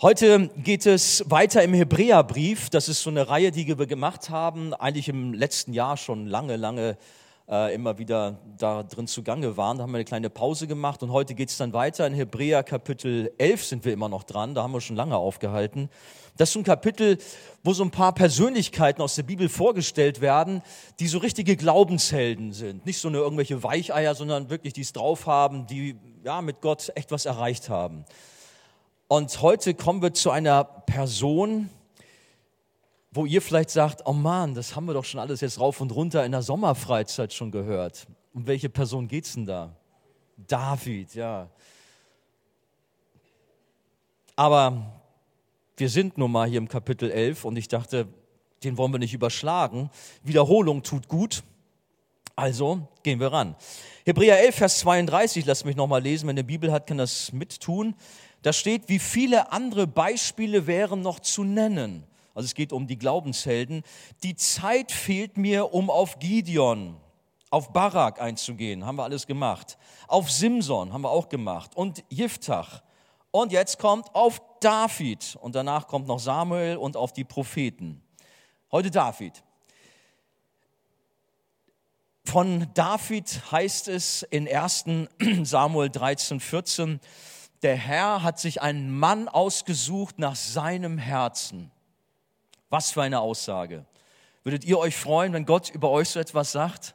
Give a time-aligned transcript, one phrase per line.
[0.00, 2.70] Heute geht es weiter im Hebräerbrief.
[2.70, 6.54] Das ist so eine Reihe, die wir gemacht haben, eigentlich im letzten Jahr schon lange,
[6.54, 6.96] lange
[7.48, 9.76] äh, immer wieder da drin zugange waren.
[9.76, 12.06] Da haben wir eine kleine Pause gemacht und heute geht es dann weiter.
[12.06, 15.90] In Hebräer Kapitel 11 sind wir immer noch dran, da haben wir schon lange aufgehalten.
[16.36, 17.18] Das ist so ein Kapitel,
[17.64, 20.62] wo so ein paar Persönlichkeiten aus der Bibel vorgestellt werden,
[21.00, 22.86] die so richtige Glaubenshelden sind.
[22.86, 26.92] Nicht so eine irgendwelche Weicheier, sondern wirklich die es drauf haben, die ja, mit Gott
[26.94, 28.04] echt was erreicht haben.
[29.10, 31.70] Und heute kommen wir zu einer Person,
[33.10, 35.92] wo ihr vielleicht sagt, oh Mann, das haben wir doch schon alles jetzt rauf und
[35.92, 38.06] runter in der Sommerfreizeit schon gehört.
[38.34, 39.74] Um welche Person geht es denn da?
[40.36, 41.48] David, ja.
[44.36, 45.00] Aber
[45.78, 48.08] wir sind nun mal hier im Kapitel 11 und ich dachte,
[48.62, 49.88] den wollen wir nicht überschlagen.
[50.22, 51.42] Wiederholung tut gut.
[52.36, 53.56] Also gehen wir ran.
[54.04, 56.28] Hebräer 11, Vers 32, lasst mich nochmal lesen.
[56.28, 57.94] Wenn ihr Bibel hat, kann das mittun.
[58.42, 62.04] Da steht, wie viele andere Beispiele wären noch zu nennen.
[62.34, 63.82] Also es geht um die Glaubenshelden.
[64.22, 66.96] Die Zeit fehlt mir, um auf Gideon,
[67.50, 68.86] auf Barak einzugehen.
[68.86, 69.76] Haben wir alles gemacht.
[70.06, 71.74] Auf Simson haben wir auch gemacht.
[71.74, 72.82] Und Jiftach.
[73.32, 75.36] Und jetzt kommt auf David.
[75.40, 78.02] Und danach kommt noch Samuel und auf die Propheten.
[78.70, 79.42] Heute David.
[82.24, 84.84] Von David heißt es in 1
[85.42, 87.00] Samuel 13, 14,
[87.62, 91.70] der Herr hat sich einen Mann ausgesucht nach seinem Herzen.
[92.70, 93.84] Was für eine Aussage.
[94.44, 96.94] Würdet ihr euch freuen, wenn Gott über euch so etwas sagt?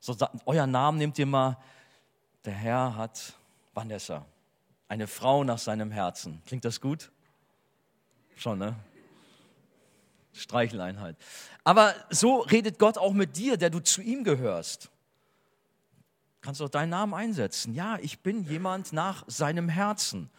[0.00, 1.58] So, euer Namen nehmt ihr mal.
[2.44, 3.34] Der Herr hat
[3.74, 4.24] Vanessa,
[4.86, 6.42] eine Frau nach seinem Herzen.
[6.46, 7.10] Klingt das gut?
[8.36, 8.76] Schon, ne?
[10.32, 11.16] Streicheleinheit.
[11.64, 14.90] Aber so redet Gott auch mit dir, der du zu ihm gehörst
[16.40, 17.74] kannst du auch deinen Namen einsetzen.
[17.74, 20.30] Ja, ich bin jemand nach seinem Herzen.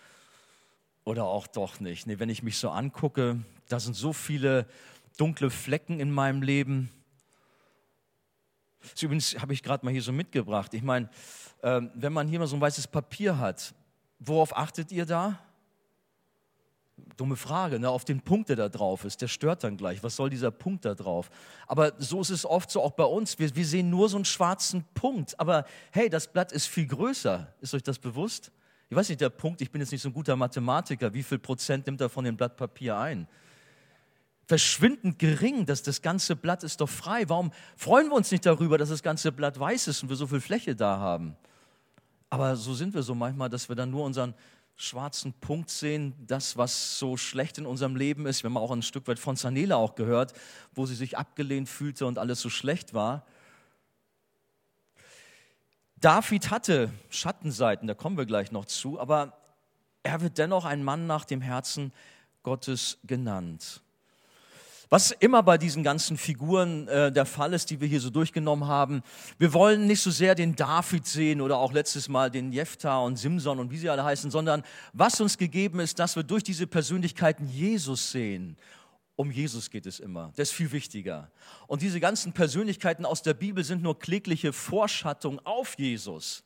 [1.03, 2.08] Oder auch doch nicht.
[2.08, 4.67] Nee, wenn ich mich so angucke, da sind so viele
[5.17, 6.91] dunkle Flecken in meinem Leben.
[8.81, 10.74] Das übrigens habe ich gerade mal hier so mitgebracht.
[10.74, 11.09] Ich meine,
[11.62, 13.74] äh, wenn man hier mal so ein weißes Papier hat,
[14.19, 15.40] worauf achtet ihr da?
[17.18, 20.04] Dumme Frage, ne, auf den Punkt, der da drauf ist, der stört dann gleich.
[20.04, 21.30] Was soll dieser Punkt da drauf?
[21.68, 23.40] Aber so ist es oft so auch bei uns.
[23.40, 25.40] Wir, wir sehen nur so einen schwarzen Punkt.
[25.40, 27.54] Aber hey, das Blatt ist viel größer.
[27.62, 28.52] Ist euch das bewusst?
[28.90, 31.38] Ich weiß nicht, der Punkt, ich bin jetzt nicht so ein guter Mathematiker, wie viel
[31.38, 33.28] Prozent nimmt er von dem Blatt Papier ein?
[34.48, 37.30] Verschwindend gering, dass das ganze Blatt ist doch frei.
[37.30, 40.26] Warum freuen wir uns nicht darüber, dass das ganze Blatt weiß ist und wir so
[40.26, 41.36] viel Fläche da haben?
[42.31, 44.34] Aber so sind wir so manchmal, dass wir dann nur unseren
[44.81, 48.44] schwarzen Punkt sehen, das, was so schlecht in unserem Leben ist.
[48.44, 50.34] Wir haben auch ein Stück weit von Zanela auch gehört,
[50.73, 53.25] wo sie sich abgelehnt fühlte und alles so schlecht war.
[55.97, 59.38] David hatte Schattenseiten, da kommen wir gleich noch zu, aber
[60.01, 61.91] er wird dennoch ein Mann nach dem Herzen
[62.41, 63.81] Gottes genannt.
[64.91, 68.67] Was immer bei diesen ganzen Figuren äh, der Fall ist, die wir hier so durchgenommen
[68.67, 69.03] haben,
[69.38, 73.17] wir wollen nicht so sehr den David sehen oder auch letztes Mal den Jephtha und
[73.17, 74.63] Simson und wie sie alle heißen, sondern
[74.94, 78.57] was uns gegeben ist, dass wir durch diese Persönlichkeiten Jesus sehen.
[79.16, 80.31] Um Jesus geht es immer.
[80.38, 81.29] Das ist viel wichtiger.
[81.67, 86.44] Und diese ganzen Persönlichkeiten aus der Bibel sind nur klägliche Vorschattung auf Jesus.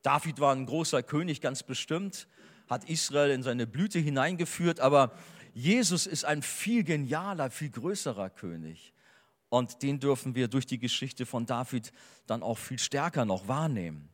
[0.00, 2.28] David war ein großer König, ganz bestimmt,
[2.68, 5.12] hat Israel in seine Blüte hineingeführt, aber
[5.58, 8.94] Jesus ist ein viel genialer, viel größerer König.
[9.48, 11.92] Und den dürfen wir durch die Geschichte von David
[12.28, 14.08] dann auch viel stärker noch wahrnehmen.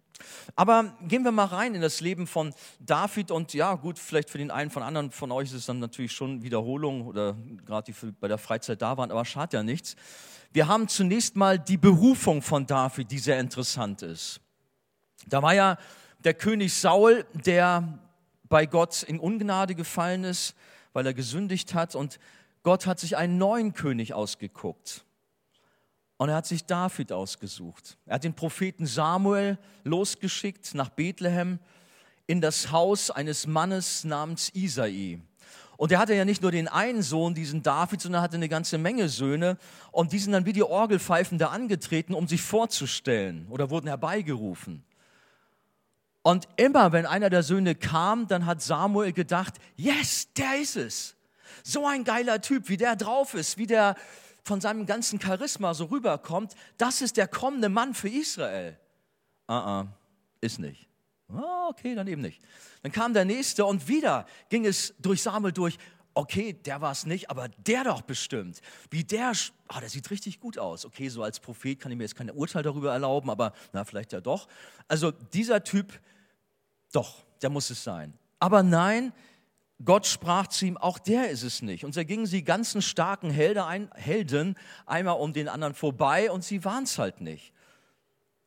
[0.56, 4.38] Aber gehen wir mal rein in das Leben von David und ja, gut, vielleicht für
[4.38, 8.12] den einen von anderen von euch ist es dann natürlich schon Wiederholung oder gerade die
[8.12, 9.97] bei der Freizeit da waren, aber schadet ja nichts.
[10.50, 14.41] Wir haben zunächst mal die Berufung von David, die sehr interessant ist.
[15.27, 15.77] Da war ja
[16.21, 17.99] der König Saul, der
[18.44, 20.54] bei Gott in Ungnade gefallen ist
[20.94, 22.19] weil er gesündigt hat und
[22.62, 25.05] Gott hat sich einen neuen König ausgeguckt.
[26.16, 27.99] Und er hat sich David ausgesucht.
[28.06, 31.59] Er hat den Propheten Samuel losgeschickt nach Bethlehem
[32.27, 35.21] in das Haus eines Mannes namens Isai.
[35.77, 38.78] Und er hatte ja nicht nur den einen Sohn, diesen David, sondern hatte eine ganze
[38.78, 39.59] Menge Söhne.
[39.91, 44.84] Und die sind dann wie die Orgelpfeifen da angetreten, um sich vorzustellen oder wurden herbeigerufen.
[46.26, 51.16] Und immer, wenn einer der Söhne kam, dann hat Samuel gedacht, yes, der ist es.
[51.62, 53.94] So ein geiler Typ, wie der drauf ist, wie der
[54.42, 58.78] von seinem ganzen Charisma so rüberkommt, das ist der kommende Mann für Israel.
[59.47, 59.88] Ah, uh -uh,
[60.41, 60.88] ist nicht.
[61.28, 62.41] Oh, okay, dann eben nicht.
[62.82, 65.76] Dann kam der nächste und wieder ging es durch Samuel durch.
[66.15, 68.62] Okay, der war es nicht, aber der doch bestimmt.
[68.91, 69.32] Wie der,
[69.68, 70.86] oh, der sieht richtig gut aus.
[70.86, 74.12] Okay, so als Prophet kann ich mir jetzt kein Urteil darüber erlauben, aber na, vielleicht
[74.12, 74.48] ja doch.
[74.88, 76.00] Also dieser Typ,
[76.95, 78.15] doch, der muss es sein.
[78.39, 79.13] Aber nein,
[79.85, 81.85] Gott sprach zu ihm, auch der ist es nicht.
[81.85, 84.57] Und da gingen sie ganzen starken Helden
[84.87, 87.53] einmal um den anderen vorbei und sie waren es halt nicht.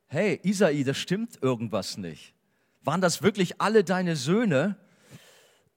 [0.08, 2.34] Hey, Isai, das stimmt irgendwas nicht.
[2.84, 4.78] Waren das wirklich alle deine Söhne?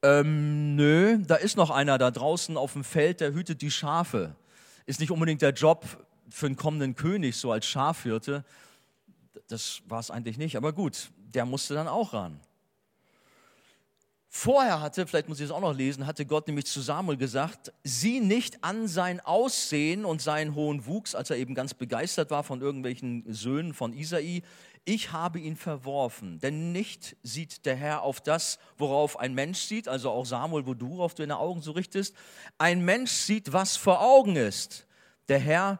[0.01, 4.35] Ähm, nö, da ist noch einer da draußen auf dem Feld, der hütet die Schafe.
[4.85, 5.85] Ist nicht unbedingt der Job
[6.29, 8.45] für einen kommenden König, so als Schafhirte.
[9.47, 12.39] Das war es eigentlich nicht, aber gut, der musste dann auch ran.
[14.33, 17.73] Vorher hatte, vielleicht muss ich es auch noch lesen, hatte Gott nämlich zu Samuel gesagt,
[17.83, 22.45] sieh nicht an sein Aussehen und seinen hohen Wuchs, als er eben ganz begeistert war
[22.45, 24.41] von irgendwelchen Söhnen von Isai.
[24.85, 29.89] Ich habe ihn verworfen, denn nicht sieht der Herr auf das, worauf ein Mensch sieht,
[29.89, 32.15] also auch Samuel, wo du auf deine Augen so richtest.
[32.57, 34.87] Ein Mensch sieht, was vor Augen ist.
[35.27, 35.79] Der Herr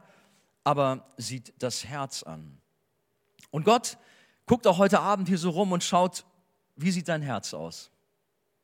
[0.66, 2.60] aber sieht das Herz an.
[3.50, 3.98] Und Gott
[4.46, 6.26] guckt auch heute Abend hier so rum und schaut,
[6.76, 7.91] wie sieht dein Herz aus?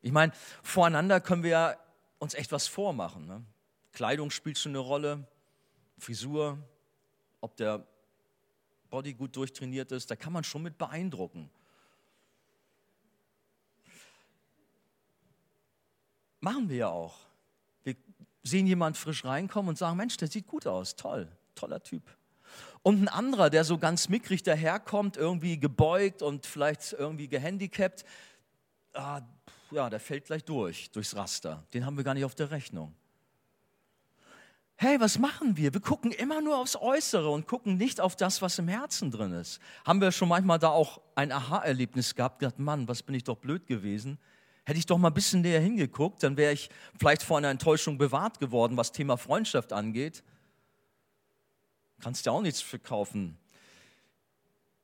[0.08, 0.32] Ich meine,
[0.62, 1.76] voreinander können wir
[2.18, 3.26] uns echt was vormachen.
[3.26, 3.44] Ne?
[3.92, 5.28] Kleidung spielt schon eine Rolle,
[5.98, 6.56] Frisur,
[7.42, 7.86] ob der
[8.88, 11.50] Body gut durchtrainiert ist, da kann man schon mit beeindrucken.
[16.40, 17.18] Machen wir ja auch.
[17.84, 17.94] Wir
[18.44, 22.02] sehen jemand frisch reinkommen und sagen, Mensch, der sieht gut aus, toll, toller Typ.
[22.82, 28.06] Und ein anderer, der so ganz mickrig daherkommt, irgendwie gebeugt und vielleicht irgendwie gehandicapt,
[28.94, 29.20] ah,
[29.70, 31.64] ja, der fällt gleich durch, durchs Raster.
[31.74, 32.94] Den haben wir gar nicht auf der Rechnung.
[34.76, 35.74] Hey, was machen wir?
[35.74, 39.32] Wir gucken immer nur aufs Äußere und gucken nicht auf das, was im Herzen drin
[39.32, 39.60] ist.
[39.84, 43.36] Haben wir schon manchmal da auch ein Aha-Erlebnis gehabt, gedacht, Mann, was bin ich doch
[43.36, 44.18] blöd gewesen.
[44.64, 47.98] Hätte ich doch mal ein bisschen näher hingeguckt, dann wäre ich vielleicht vor einer Enttäuschung
[47.98, 50.22] bewahrt geworden, was Thema Freundschaft angeht.
[52.00, 53.36] Kannst ja auch nichts verkaufen,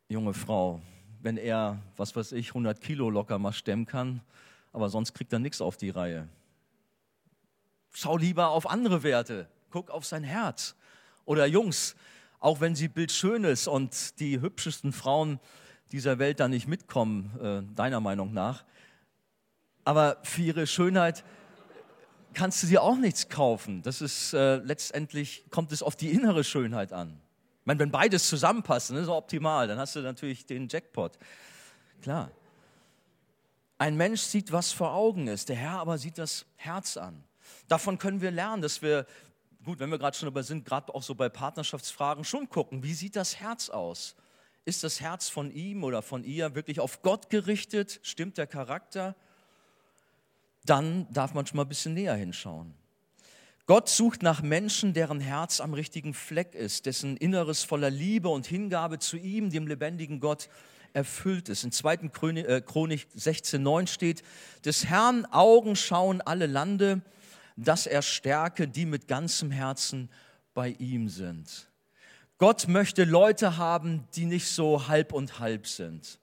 [0.08, 0.80] junge Frau,
[1.20, 4.22] wenn er, was weiß ich, 100 Kilo locker mal stemmen kann
[4.74, 6.28] aber sonst kriegt er nichts auf die Reihe.
[7.92, 10.74] Schau lieber auf andere Werte, guck auf sein Herz.
[11.24, 11.94] Oder Jungs,
[12.40, 15.38] auch wenn sie bildschön ist und die hübschesten Frauen
[15.92, 18.64] dieser Welt da nicht mitkommen, äh, deiner Meinung nach,
[19.84, 21.24] aber für ihre Schönheit
[22.32, 23.80] kannst du dir auch nichts kaufen.
[23.82, 27.20] Das ist äh, letztendlich kommt es auf die innere Schönheit an.
[27.60, 29.68] Ich meine, wenn beides zusammenpasst, ist es optimal.
[29.68, 31.16] Dann hast du natürlich den Jackpot.
[32.02, 32.32] Klar.
[33.84, 37.22] Ein Mensch sieht, was vor Augen ist, der Herr aber sieht das Herz an.
[37.68, 39.04] Davon können wir lernen, dass wir,
[39.62, 42.94] gut, wenn wir gerade schon dabei sind, gerade auch so bei Partnerschaftsfragen schon gucken, wie
[42.94, 44.16] sieht das Herz aus?
[44.64, 48.00] Ist das Herz von ihm oder von ihr wirklich auf Gott gerichtet?
[48.02, 49.14] Stimmt der Charakter?
[50.64, 52.72] Dann darf man schon mal ein bisschen näher hinschauen.
[53.66, 58.46] Gott sucht nach Menschen, deren Herz am richtigen Fleck ist, dessen Inneres voller Liebe und
[58.46, 60.48] Hingabe zu ihm, dem lebendigen Gott,
[60.94, 61.64] erfüllt ist.
[61.64, 61.94] In 2.
[61.94, 64.22] Äh, Chronik 16,9 steht,
[64.64, 67.02] des Herrn Augen schauen alle Lande,
[67.56, 70.08] dass er stärke, die mit ganzem Herzen
[70.54, 71.68] bei ihm sind.
[72.38, 76.18] Gott möchte Leute haben, die nicht so halb und halb sind.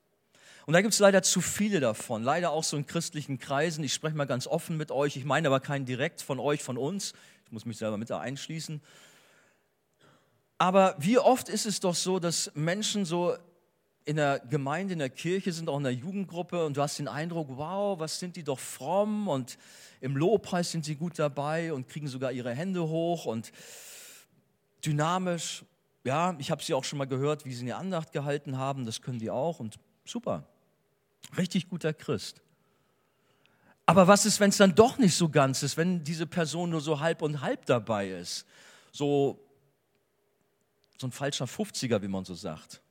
[0.65, 3.83] Und da gibt es leider zu viele davon, leider auch so in christlichen Kreisen.
[3.83, 6.77] Ich spreche mal ganz offen mit euch, ich meine aber keinen direkt von euch, von
[6.77, 7.13] uns.
[7.45, 8.81] Ich muss mich selber mit da einschließen.
[10.57, 13.35] Aber wie oft ist es doch so, dass Menschen so
[14.05, 17.07] in der Gemeinde, in der Kirche sind, auch in der Jugendgruppe und du hast den
[17.07, 19.57] Eindruck, wow, was sind die doch fromm und
[19.99, 23.51] im Lobpreis sind sie gut dabei und kriegen sogar ihre Hände hoch und
[24.83, 25.63] dynamisch.
[26.03, 29.01] Ja, ich habe sie auch schon mal gehört, wie sie eine Andacht gehalten haben, das
[29.01, 30.47] können die auch und super.
[31.37, 32.41] Richtig guter Christ.
[33.85, 36.81] Aber was ist, wenn es dann doch nicht so ganz ist, wenn diese Person nur
[36.81, 38.47] so halb und halb dabei ist?
[38.91, 39.39] So,
[40.97, 42.81] so ein falscher 50er, wie man so sagt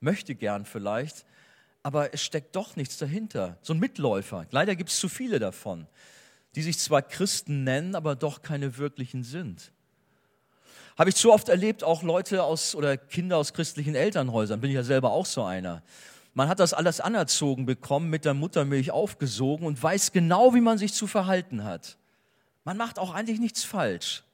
[0.00, 1.24] möchte gern vielleicht,
[1.82, 3.56] aber es steckt doch nichts dahinter.
[3.62, 4.46] So ein Mitläufer.
[4.50, 5.86] Leider gibt es zu viele davon,
[6.54, 9.72] die sich zwar Christen nennen, aber doch keine wirklichen sind.
[10.98, 14.74] Habe ich zu oft erlebt, auch Leute aus oder Kinder aus christlichen Elternhäusern, bin ich
[14.74, 15.82] ja selber auch so einer.
[16.34, 20.78] Man hat das alles anerzogen bekommen, mit der Muttermilch aufgesogen und weiß genau, wie man
[20.78, 21.96] sich zu verhalten hat.
[22.64, 24.24] Man macht auch eigentlich nichts falsch.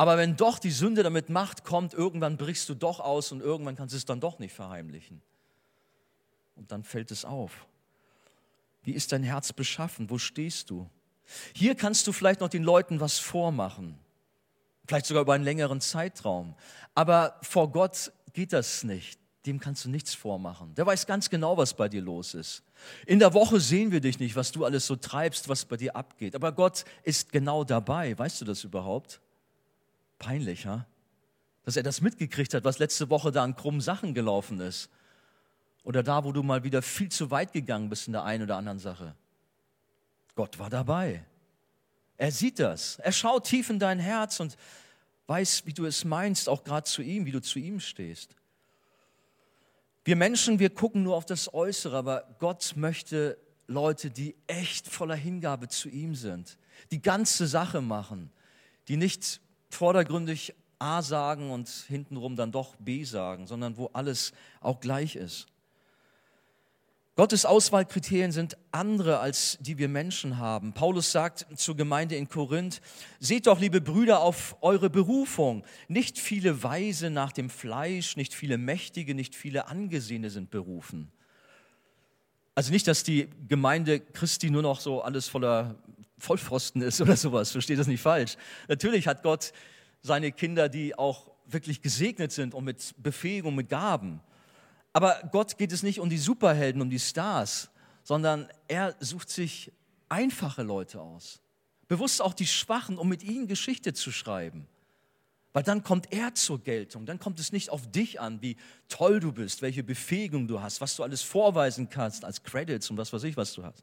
[0.00, 3.76] Aber wenn doch die Sünde damit Macht kommt, irgendwann brichst du doch aus und irgendwann
[3.76, 5.20] kannst du es dann doch nicht verheimlichen.
[6.56, 7.66] Und dann fällt es auf.
[8.82, 10.08] Wie ist dein Herz beschaffen?
[10.08, 10.88] Wo stehst du?
[11.54, 13.98] Hier kannst du vielleicht noch den Leuten was vormachen,
[14.86, 16.54] vielleicht sogar über einen längeren Zeitraum.
[16.94, 19.20] Aber vor Gott geht das nicht.
[19.44, 20.74] Dem kannst du nichts vormachen.
[20.76, 22.62] Der weiß ganz genau, was bei dir los ist.
[23.04, 25.94] In der Woche sehen wir dich nicht, was du alles so treibst, was bei dir
[25.94, 26.34] abgeht.
[26.34, 28.18] Aber Gott ist genau dabei.
[28.18, 29.20] Weißt du das überhaupt?
[30.20, 30.86] Peinlich, ha?
[31.64, 34.88] Dass er das mitgekriegt hat, was letzte Woche da an krummen Sachen gelaufen ist.
[35.82, 38.56] Oder da, wo du mal wieder viel zu weit gegangen bist in der einen oder
[38.56, 39.16] anderen Sache.
[40.36, 41.24] Gott war dabei.
[42.16, 42.98] Er sieht das.
[42.98, 44.56] Er schaut tief in dein Herz und
[45.26, 48.36] weiß, wie du es meinst, auch gerade zu ihm, wie du zu ihm stehst.
[50.04, 55.14] Wir Menschen, wir gucken nur auf das Äußere, aber Gott möchte Leute, die echt voller
[55.14, 56.58] Hingabe zu ihm sind,
[56.90, 58.30] die ganze Sache machen,
[58.88, 64.80] die nicht vordergründig A sagen und hintenrum dann doch B sagen, sondern wo alles auch
[64.80, 65.46] gleich ist.
[67.16, 70.72] Gottes Auswahlkriterien sind andere, als die wir Menschen haben.
[70.72, 72.80] Paulus sagt zur Gemeinde in Korinth,
[73.18, 75.62] seht doch, liebe Brüder, auf eure Berufung.
[75.86, 81.12] Nicht viele Weise nach dem Fleisch, nicht viele Mächtige, nicht viele Angesehene sind berufen.
[82.54, 85.74] Also nicht, dass die Gemeinde Christi nur noch so alles voller
[86.20, 88.36] Vollpfosten ist oder sowas, versteht das nicht falsch.
[88.68, 89.52] Natürlich hat Gott
[90.02, 94.20] seine Kinder, die auch wirklich gesegnet sind und mit Befähigung, mit Gaben.
[94.92, 97.70] Aber Gott geht es nicht um die Superhelden, um die Stars,
[98.02, 99.72] sondern er sucht sich
[100.08, 101.40] einfache Leute aus.
[101.88, 104.66] Bewusst auch die Schwachen, um mit ihnen Geschichte zu schreiben.
[105.52, 107.06] Weil dann kommt er zur Geltung.
[107.06, 108.56] Dann kommt es nicht auf dich an, wie
[108.88, 112.96] toll du bist, welche Befähigung du hast, was du alles vorweisen kannst als Credits und
[112.96, 113.82] was weiß ich, was du hast.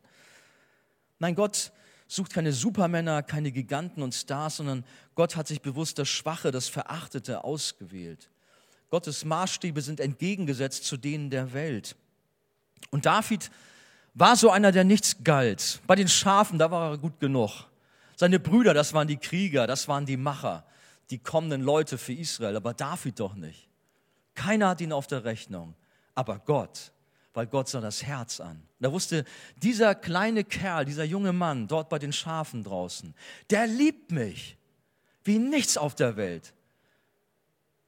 [1.20, 1.72] Nein, Gott
[2.08, 4.86] sucht keine Supermänner, keine Giganten und Stars, sondern
[5.16, 8.30] Gott hat sich bewusst das Schwache, das Verachtete ausgewählt.
[8.90, 11.96] Gottes Maßstäbe sind entgegengesetzt zu denen der Welt.
[12.90, 13.52] Und David
[14.14, 15.82] war so einer, der nichts galt.
[15.86, 17.66] Bei den Schafen, da war er gut genug.
[18.16, 20.66] Seine Brüder, das waren die Krieger, das waren die Macher,
[21.10, 23.68] die kommenden Leute für Israel, aber David doch nicht.
[24.34, 25.76] Keiner hat ihn auf der Rechnung,
[26.16, 26.92] aber Gott,
[27.38, 28.62] weil Gott sah das Herz an.
[28.80, 29.24] Da wusste
[29.58, 33.14] dieser kleine Kerl, dieser junge Mann dort bei den Schafen draußen,
[33.52, 34.58] der liebt mich
[35.24, 36.54] wie nichts auf der Welt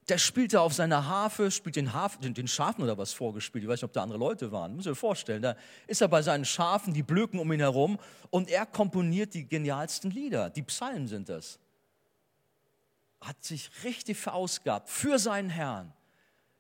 [0.10, 3.64] der spielte auf seiner Harfe, spielt den, Harf, den, den, Schafen oder was vorgespielt.
[3.64, 4.76] Ich weiß nicht, ob da andere Leute waren.
[4.76, 5.42] Muss ich mir vorstellen.
[5.42, 8.00] Da ist er bei seinen Schafen, die blöken um ihn herum
[8.32, 10.50] und er komponiert die genialsten Lieder.
[10.50, 11.60] Die Psalmen sind das.
[13.22, 15.94] Hat sich richtig verausgabt für seinen Herrn.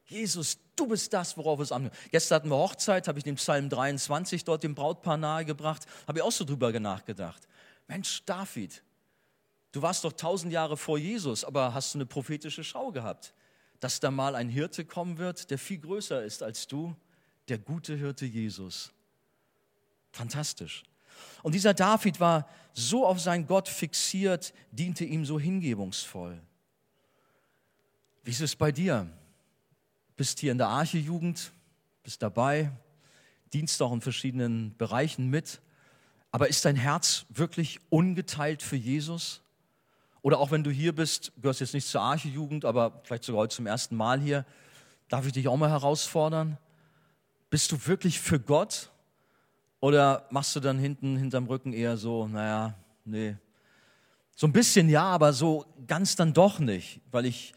[0.05, 1.95] Jesus, du bist das, worauf es ankommt.
[2.11, 6.23] Gestern hatten wir Hochzeit, habe ich den Psalm 23 dort dem Brautpaar nahegebracht, habe ich
[6.23, 7.47] auch so drüber nachgedacht.
[7.87, 8.83] Mensch, David,
[9.71, 13.33] du warst doch tausend Jahre vor Jesus, aber hast du eine prophetische Schau gehabt?
[13.79, 16.95] dass da mal ein Hirte kommen wird, der viel größer ist als du,
[17.47, 18.91] der gute Hirte Jesus.
[20.11, 20.83] Fantastisch.
[21.43, 26.41] Und dieser David war so auf seinen Gott fixiert, diente ihm so hingebungsvoll.
[28.23, 29.07] Wie ist es bei dir?
[30.19, 31.53] Bist hier in der Arche-Jugend,
[32.03, 32.73] bist dabei,
[33.53, 35.61] dienst auch in verschiedenen Bereichen mit,
[36.29, 39.41] aber ist dein Herz wirklich ungeteilt für Jesus?
[40.21, 43.55] Oder auch wenn du hier bist, gehörst jetzt nicht zur Arche-Jugend, aber vielleicht sogar heute
[43.55, 44.45] zum ersten Mal hier,
[45.07, 46.57] darf ich dich auch mal herausfordern?
[47.49, 48.89] Bist du wirklich für Gott?
[49.79, 53.37] Oder machst du dann hinten, hinterm Rücken eher so, naja, nee.
[54.35, 57.53] So ein bisschen ja, aber so ganz dann doch nicht, weil ich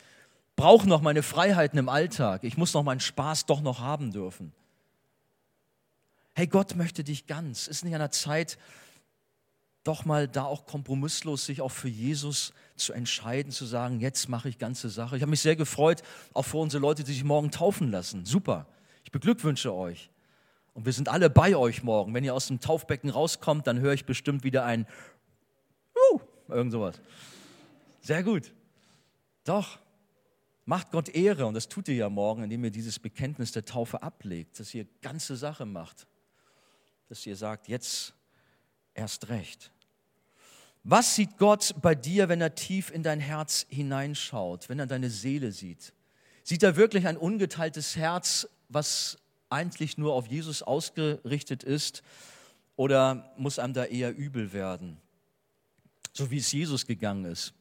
[0.63, 2.45] brauche noch meine Freiheiten im Alltag.
[2.45, 4.53] Ich muss noch meinen Spaß doch noch haben dürfen.
[6.35, 7.67] Hey, Gott möchte dich ganz.
[7.67, 8.59] Ist nicht an der Zeit,
[9.83, 14.49] doch mal da auch kompromisslos sich auch für Jesus zu entscheiden, zu sagen, jetzt mache
[14.49, 15.17] ich ganze Sache.
[15.17, 16.03] Ich habe mich sehr gefreut,
[16.33, 18.25] auch für unsere Leute, die sich morgen taufen lassen.
[18.25, 18.69] Super.
[19.03, 20.11] Ich beglückwünsche euch.
[20.75, 22.15] Und wir sind alle bei euch morgen.
[22.15, 24.87] Wenn ihr aus dem Taufbecken rauskommt, dann höre ich bestimmt wieder ein
[26.13, 27.01] uh, irgend sowas.
[28.01, 28.53] Sehr gut.
[29.43, 29.81] Doch.
[30.65, 34.03] Macht Gott Ehre und das tut ihr ja morgen, indem ihr dieses Bekenntnis der Taufe
[34.03, 36.07] ablegt, dass ihr ganze Sache macht.
[37.09, 38.15] Dass ihr sagt, jetzt
[38.95, 39.73] erst recht.
[40.85, 45.11] Was sieht Gott bei dir, wenn er tief in dein Herz hineinschaut, wenn er deine
[45.11, 45.93] Seele sieht?
[46.45, 52.03] Sieht er wirklich ein ungeteiltes Herz, was eigentlich nur auf Jesus ausgerichtet ist?
[52.75, 54.97] Oder muss einem da eher übel werden?
[56.13, 57.55] So wie es Jesus gegangen ist.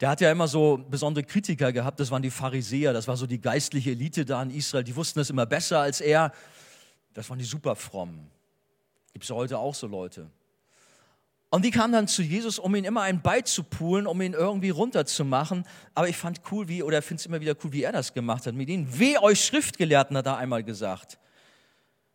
[0.00, 3.26] Der hat ja immer so besondere Kritiker gehabt, das waren die Pharisäer, das war so
[3.26, 6.32] die geistliche Elite da in Israel, die wussten das immer besser als er.
[7.12, 8.30] Das waren die superfrommen.
[9.12, 10.30] Gibt es heute auch so Leute.
[11.50, 15.66] Und die kamen dann zu Jesus, um ihn immer ein beizupulen, um ihn irgendwie runterzumachen.
[15.94, 18.46] Aber ich fand cool, wie, oder finde es immer wieder cool, wie er das gemacht
[18.46, 18.98] hat mit ihnen.
[18.98, 21.18] Weh euch Schriftgelehrten, hat er einmal gesagt.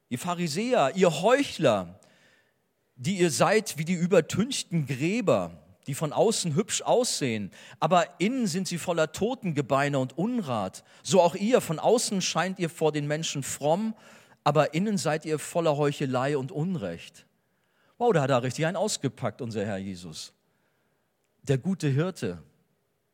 [0.08, 2.00] Ihr Pharisäer, ihr Heuchler,
[2.96, 8.68] die ihr seid wie die übertünchten Gräber, die von außen hübsch aussehen, aber innen sind
[8.68, 10.84] sie voller Totengebeine und Unrat.
[11.04, 13.94] So auch ihr, von außen scheint ihr vor den Menschen fromm,
[14.44, 17.26] aber innen seid ihr voller Heuchelei und Unrecht.
[17.98, 20.34] Wow, da hat er richtig einen ausgepackt, unser Herr Jesus.
[21.44, 22.44] Der gute Hirte.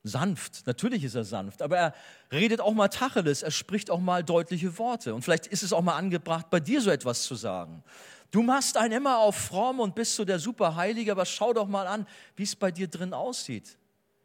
[0.03, 0.65] sanft.
[0.65, 1.93] Natürlich ist er sanft, aber er
[2.31, 5.13] redet auch mal Tacheles, er spricht auch mal deutliche Worte.
[5.13, 7.83] Und vielleicht ist es auch mal angebracht, bei dir so etwas zu sagen.
[8.31, 11.85] Du machst einen immer auf fromm und bist so der Superheilige, aber schau doch mal
[11.85, 12.07] an,
[12.37, 13.77] wie es bei dir drin aussieht.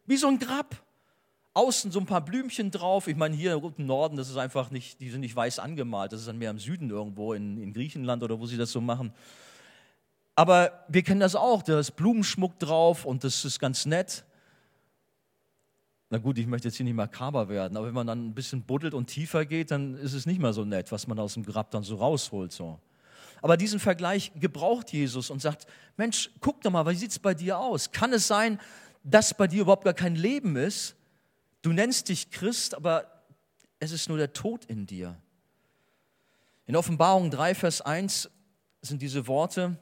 [0.06, 0.82] Wie so ein Grab.
[1.54, 3.08] Außen so ein paar Blümchen drauf.
[3.08, 6.12] Ich meine, hier im Norden, das ist einfach nicht, die sind nicht weiß angemalt.
[6.12, 8.80] Das ist dann mehr im Süden irgendwo, in, in Griechenland oder wo sie das so
[8.80, 9.12] machen.
[10.36, 14.24] Aber wir kennen das auch, da ist Blumenschmuck drauf und das ist ganz nett.
[16.10, 18.62] Na gut, ich möchte jetzt hier nicht makaber werden, aber wenn man dann ein bisschen
[18.62, 21.44] buddelt und tiefer geht, dann ist es nicht mehr so nett, was man aus dem
[21.44, 22.52] Grab dann so rausholt.
[22.52, 22.78] So.
[23.46, 27.32] Aber diesen Vergleich gebraucht Jesus und sagt, Mensch, guck doch mal, wie sieht es bei
[27.32, 27.92] dir aus?
[27.92, 28.58] Kann es sein,
[29.04, 30.96] dass bei dir überhaupt gar kein Leben ist?
[31.62, 33.22] Du nennst dich Christ, aber
[33.78, 35.16] es ist nur der Tod in dir.
[36.66, 38.30] In Offenbarung 3, Vers 1
[38.82, 39.78] sind diese Worte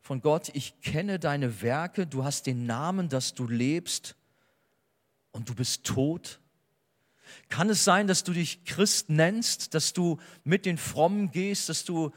[0.00, 4.14] von Gott, ich kenne deine Werke, du hast den Namen, dass du lebst
[5.32, 6.38] und du bist tot.
[7.48, 11.84] Kann es sein, dass du dich Christ nennst, dass du mit den Frommen gehst, dass
[11.84, 12.12] du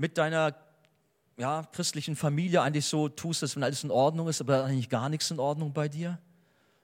[0.00, 0.56] mit deiner
[1.36, 5.10] ja, christlichen Familie eigentlich so tust, dass wenn alles in Ordnung ist, aber eigentlich gar
[5.10, 6.18] nichts in Ordnung bei dir?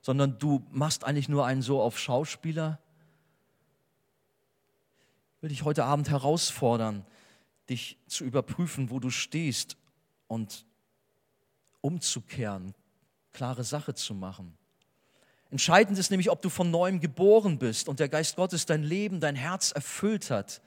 [0.02, 2.78] Sondern du machst eigentlich nur einen so auf Schauspieler?
[5.36, 7.06] Ich will dich heute Abend herausfordern,
[7.70, 9.78] dich zu überprüfen, wo du stehst
[10.28, 10.66] und
[11.80, 12.74] umzukehren,
[13.32, 14.58] klare Sache zu machen.
[15.50, 19.20] Entscheidend ist nämlich, ob du von neuem geboren bist und der Geist Gottes dein Leben,
[19.20, 20.60] dein Herz erfüllt hat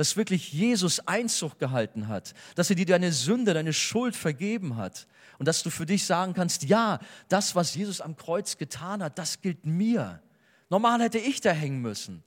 [0.00, 5.06] dass wirklich Jesus Einzug gehalten hat, dass er dir deine Sünde, deine Schuld vergeben hat
[5.38, 9.18] und dass du für dich sagen kannst, ja, das, was Jesus am Kreuz getan hat,
[9.18, 10.22] das gilt mir.
[10.70, 12.24] Normal hätte ich da hängen müssen,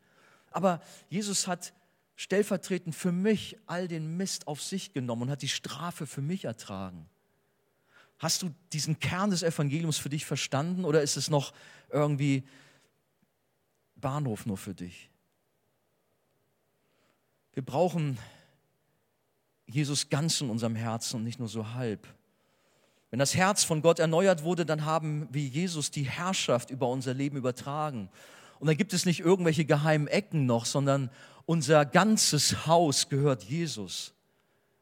[0.52, 1.74] aber Jesus hat
[2.16, 6.46] stellvertretend für mich all den Mist auf sich genommen und hat die Strafe für mich
[6.46, 7.10] ertragen.
[8.20, 11.54] Hast du diesen Kern des Evangeliums für dich verstanden oder ist es noch
[11.90, 12.44] irgendwie
[13.96, 15.10] Bahnhof nur für dich?
[17.54, 18.18] Wir brauchen
[19.68, 22.08] Jesus ganz in unserem Herzen und nicht nur so halb.
[23.12, 27.14] Wenn das Herz von Gott erneuert wurde, dann haben wir Jesus die Herrschaft über unser
[27.14, 28.10] Leben übertragen.
[28.60, 31.12] Und dann gibt es nicht irgendwelche geheimen Ecken noch, sondern
[31.46, 34.14] unser ganzes Haus gehört Jesus.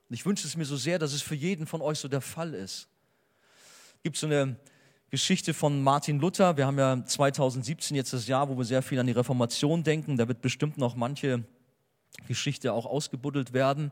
[0.08, 2.22] Und ich wünsche es mir so sehr, dass es für jeden von euch so der
[2.22, 2.88] Fall ist.
[3.98, 4.56] Es gibt so eine
[5.10, 6.56] Geschichte von Martin Luther.
[6.56, 10.16] Wir haben ja 2017 jetzt das Jahr, wo wir sehr viel an die Reformation denken.
[10.16, 11.44] Da wird bestimmt noch manche
[12.28, 13.92] Geschichte auch ausgebuddelt werden.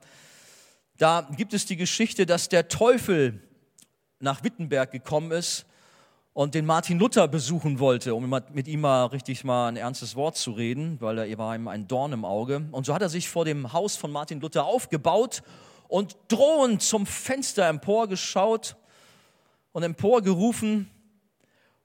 [0.97, 3.41] Da gibt es die Geschichte, dass der Teufel
[4.19, 5.65] nach Wittenberg gekommen ist
[6.33, 10.37] und den Martin Luther besuchen wollte, um mit ihm mal richtig mal ein ernstes Wort
[10.37, 12.65] zu reden, weil er war ihm ein Dorn im Auge.
[12.71, 15.41] Und so hat er sich vor dem Haus von Martin Luther aufgebaut
[15.87, 18.75] und drohend zum Fenster emporgeschaut
[19.71, 20.89] und emporgerufen,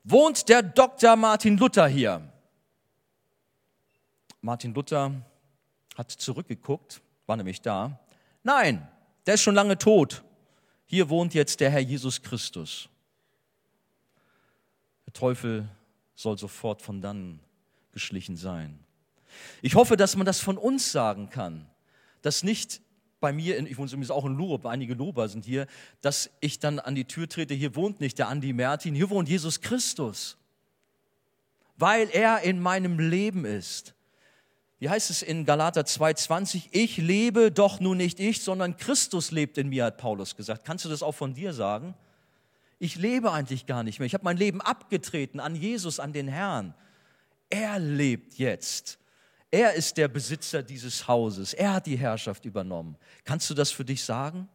[0.05, 1.17] wohnt der Dr.
[1.17, 2.21] Martin Luther hier?
[4.41, 5.13] Martin Luther
[5.95, 7.99] hat zurückgeguckt, war nämlich da.
[8.43, 8.87] Nein,
[9.27, 10.23] der ist schon lange tot.
[10.87, 12.89] Hier wohnt jetzt der Herr Jesus Christus.
[15.07, 15.69] Der Teufel
[16.15, 17.41] soll sofort von dann
[17.93, 18.79] geschlichen sein.
[19.63, 21.67] Ich hoffe, dass man das von uns sagen kann,
[22.23, 22.81] dass nicht
[23.21, 25.67] bei mir, ich wohne übrigens auch in Lurup, einige Lober sind hier,
[26.03, 29.29] dass ich dann an die Tür trete, hier wohnt nicht der Andi Mertin, hier wohnt
[29.29, 30.37] Jesus Christus,
[31.77, 33.94] weil er in meinem Leben ist
[34.79, 36.69] wie heißt es in Galater 2,20?
[36.73, 40.65] Ich lebe doch nun nicht ich, sondern Christus lebt in mir, hat Paulus gesagt.
[40.65, 41.95] Kannst du das auch von dir sagen?
[42.79, 44.07] Ich lebe eigentlich gar nicht mehr.
[44.07, 46.75] Ich habe mein Leben abgetreten an Jesus, an den Herrn.
[47.51, 48.99] Er lebt jetzt.
[49.51, 51.55] Er ist der Besitzer dieses Hauses.
[51.55, 52.97] Er hat die Herrschaft übernommen.
[53.25, 54.49] Kannst du das für dich sagen?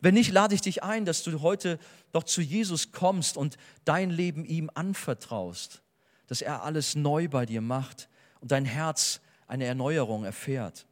[0.00, 1.78] Wenn nicht, lade ich dich ein, dass du heute
[2.10, 5.82] doch zu Jesus kommst und dein Leben ihm anvertraust,
[6.26, 8.08] dass er alles neu bei dir macht
[8.42, 10.86] und dein Herz eine Erneuerung erfährt.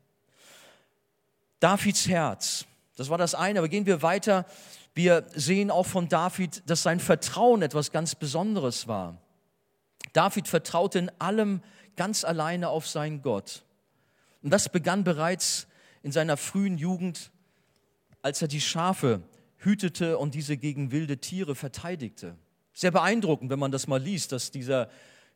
[1.59, 2.65] Davids Herz,
[2.97, 4.47] das war das eine, aber gehen wir weiter.
[4.95, 9.19] Wir sehen auch von David, dass sein Vertrauen etwas ganz Besonderes war.
[10.13, 11.63] David vertraute in allem
[11.97, 13.63] ganz alleine auf seinen Gott.
[14.43, 15.67] Und das begann bereits
[16.03, 17.31] in seiner frühen Jugend,
[18.23, 19.23] als er die Schafe
[19.59, 22.37] hütete und diese gegen wilde Tiere verteidigte.
[22.73, 24.89] Sehr beeindruckend, wenn man das mal liest, dass dieser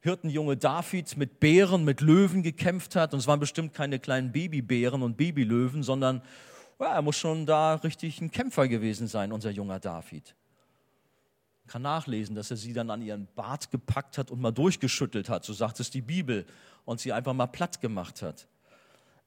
[0.04, 3.14] Hirtenjunge David mit Bären, mit Löwen gekämpft hat.
[3.14, 6.20] Und es waren bestimmt keine kleinen Babybären und Babylöwen, sondern
[6.78, 10.34] ja, er muss schon da richtig ein Kämpfer gewesen sein, unser junger David.
[11.64, 15.30] Man kann nachlesen, dass er sie dann an ihren Bart gepackt hat und mal durchgeschüttelt
[15.30, 16.44] hat, so sagt es die Bibel,
[16.84, 18.46] und sie einfach mal platt gemacht hat.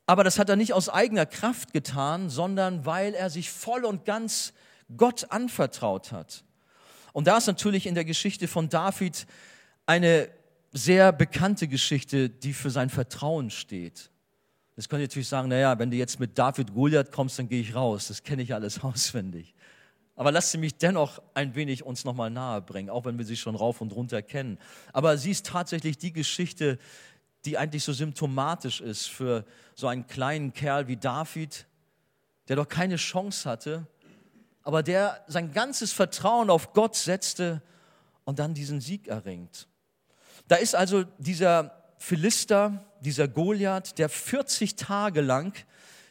[0.06, 4.06] Aber das hat er nicht aus eigener Kraft getan, sondern weil er sich voll und
[4.06, 4.54] ganz
[4.96, 6.44] Gott anvertraut hat.
[7.14, 9.26] Und da ist natürlich in der Geschichte von David
[9.88, 10.30] eine
[10.78, 14.12] sehr bekannte Geschichte, die für sein Vertrauen steht.
[14.76, 17.62] Das könnt ihr natürlich sagen, naja, wenn du jetzt mit David Goliath kommst, dann gehe
[17.62, 18.08] ich raus.
[18.10, 19.56] Das kenne ich alles auswendig.
[20.16, 23.38] Aber lasst sie mich dennoch ein wenig uns nochmal nahe bringen, auch wenn wir sie
[23.38, 24.58] schon rauf und runter kennen.
[24.94, 26.80] Aber sie ist tatsächlich die Geschichte,
[27.46, 31.68] die eigentlich so symptomatisch ist für so einen kleinen Kerl wie David,
[32.48, 33.88] der doch keine Chance hatte,
[34.64, 37.62] aber der sein ganzes Vertrauen auf Gott setzte
[38.26, 39.68] und dann diesen Sieg erringt.
[40.48, 45.54] Da ist also dieser Philister, dieser Goliath, der 40 Tage lang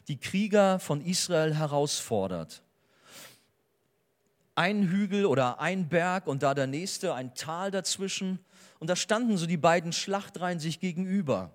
[0.08, 2.62] die Krieger von Israel herausfordert.
[4.54, 8.38] Ein Hügel oder ein Berg und da der nächste, ein Tal dazwischen.
[8.78, 11.50] Und da standen so die beiden Schlachtreihen sich gegenüber.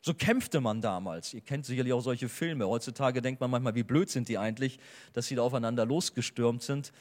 [0.00, 1.32] So kämpfte man damals.
[1.32, 2.66] Ihr kennt sicherlich auch solche Filme.
[2.66, 4.80] Heutzutage denkt man manchmal, wie blöd sind die eigentlich,
[5.12, 6.92] dass sie da aufeinander losgestürmt sind.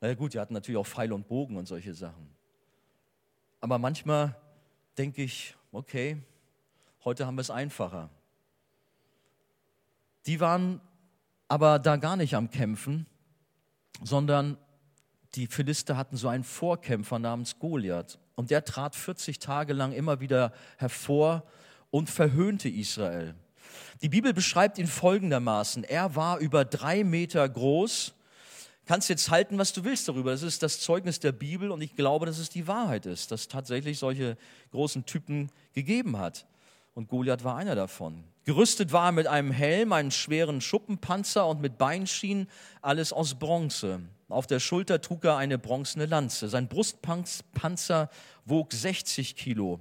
[0.00, 2.41] Na gut, die hatten natürlich auch Pfeil und Bogen und solche Sachen.
[3.62, 4.36] Aber manchmal
[4.98, 6.20] denke ich, okay,
[7.04, 8.10] heute haben wir es einfacher.
[10.26, 10.80] Die waren
[11.46, 13.06] aber da gar nicht am Kämpfen,
[14.02, 14.58] sondern
[15.36, 18.18] die Philister hatten so einen Vorkämpfer namens Goliath.
[18.34, 21.44] Und der trat 40 Tage lang immer wieder hervor
[21.90, 23.36] und verhöhnte Israel.
[24.02, 25.84] Die Bibel beschreibt ihn folgendermaßen.
[25.84, 28.12] Er war über drei Meter groß.
[28.84, 30.32] Kannst jetzt halten, was du willst darüber.
[30.32, 33.46] Das ist das Zeugnis der Bibel und ich glaube, dass es die Wahrheit ist, dass
[33.46, 34.36] tatsächlich solche
[34.72, 36.46] großen Typen gegeben hat.
[36.94, 38.24] Und Goliath war einer davon.
[38.44, 42.48] Gerüstet war er mit einem Helm, einem schweren Schuppenpanzer und mit Beinschienen,
[42.82, 44.00] alles aus Bronze.
[44.28, 46.48] Auf der Schulter trug er eine bronzene Lanze.
[46.48, 48.10] Sein Brustpanzer
[48.44, 49.78] wog 60 Kilo.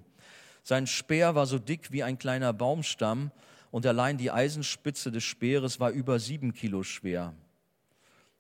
[0.64, 3.32] Sein Speer war so dick wie ein kleiner Baumstamm
[3.72, 7.34] und allein die Eisenspitze des Speeres war über sieben Kilo schwer.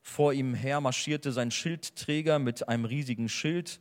[0.01, 3.79] Vor ihm her marschierte sein Schildträger mit einem riesigen Schild.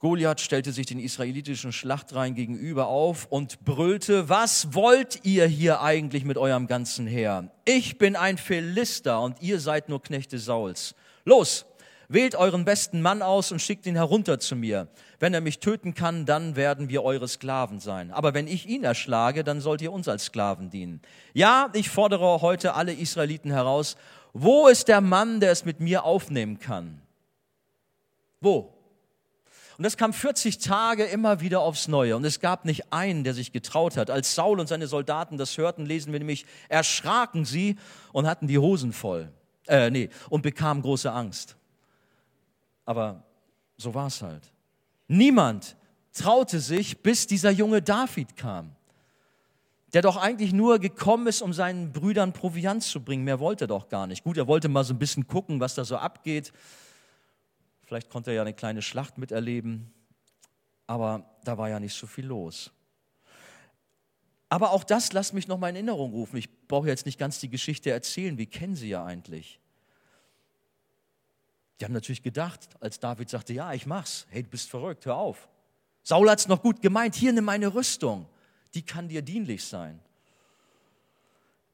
[0.00, 6.24] Goliath stellte sich den israelitischen Schlachtreihen gegenüber auf und brüllte, was wollt ihr hier eigentlich
[6.24, 7.50] mit eurem ganzen Heer?
[7.64, 10.94] Ich bin ein Philister und ihr seid nur Knechte Sauls.
[11.24, 11.64] Los,
[12.08, 14.88] wählt euren besten Mann aus und schickt ihn herunter zu mir.
[15.18, 18.10] Wenn er mich töten kann, dann werden wir eure Sklaven sein.
[18.10, 21.00] Aber wenn ich ihn erschlage, dann sollt ihr uns als Sklaven dienen.
[21.32, 23.96] Ja, ich fordere heute alle Israeliten heraus,
[24.34, 27.00] wo ist der Mann, der es mit mir aufnehmen kann?
[28.40, 28.74] Wo?
[29.78, 32.16] Und das kam 40 Tage immer wieder aufs Neue.
[32.16, 34.10] Und es gab nicht einen, der sich getraut hat.
[34.10, 37.76] Als Saul und seine Soldaten das hörten, lesen wir nämlich, erschraken sie
[38.12, 39.32] und hatten die Hosen voll.
[39.66, 41.56] Äh, nee, und bekamen große Angst.
[42.84, 43.24] Aber
[43.76, 44.52] so war es halt.
[45.08, 45.76] Niemand
[46.12, 48.73] traute sich, bis dieser junge David kam,
[49.94, 53.22] der doch eigentlich nur gekommen ist, um seinen Brüdern Proviant zu bringen.
[53.22, 54.24] Mehr wollte er doch gar nicht.
[54.24, 56.52] Gut, er wollte mal so ein bisschen gucken, was da so abgeht.
[57.86, 59.92] Vielleicht konnte er ja eine kleine Schlacht miterleben,
[60.88, 62.72] aber da war ja nicht so viel los.
[64.48, 66.36] Aber auch das lasst mich noch mal in Erinnerung rufen.
[66.38, 69.60] Ich brauche jetzt nicht ganz die Geschichte erzählen, wir kennen sie ja eigentlich.
[71.78, 74.26] Die haben natürlich gedacht, als David sagte, ja, ich mach's.
[74.30, 75.48] Hey, du bist verrückt, hör auf.
[76.02, 78.26] Saul hat's noch gut gemeint, hier nimm meine Rüstung.
[78.74, 80.00] Die kann dir dienlich sein.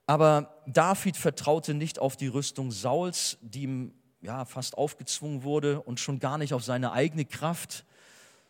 [0.07, 6.01] Aber David vertraute nicht auf die Rüstung Sauls, die ihm ja, fast aufgezwungen wurde und
[6.01, 7.85] schon gar nicht auf seine eigene Kraft,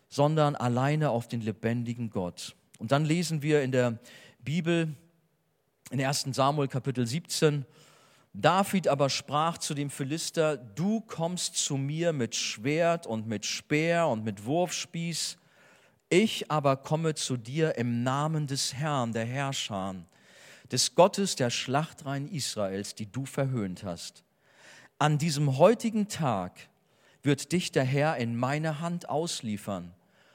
[0.08, 2.56] sondern alleine auf den lebendigen Gott.
[2.78, 3.98] Und dann lesen wir in der
[4.40, 4.94] Bibel
[5.90, 7.66] in 1 Samuel Kapitel 17,
[8.32, 14.06] David aber sprach zu dem Philister, du kommst zu mir mit Schwert und mit Speer
[14.06, 15.36] und mit Wurfspieß,
[16.10, 19.94] ich aber komme zu dir im Namen des Herrn, der Herrscher,
[20.70, 24.24] des Gottes der Schlachtreihen Israels, die du verhöhnt hast.
[24.98, 26.68] An diesem heutigen Tag
[27.22, 29.94] wird dich der Herr in meine Hand ausliefern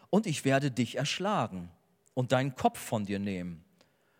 [0.09, 1.69] und ich werde dich erschlagen
[2.13, 3.63] und deinen Kopf von dir nehmen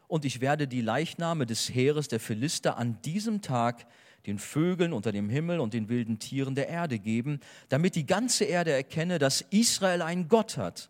[0.08, 3.86] und ich werde die Leichname des Heeres der Philister an diesem Tag
[4.26, 7.40] den Vögeln unter dem Himmel und den wilden Tieren der Erde geben,
[7.70, 10.90] damit die ganze Erde erkenne, dass Israel einen Gott hat.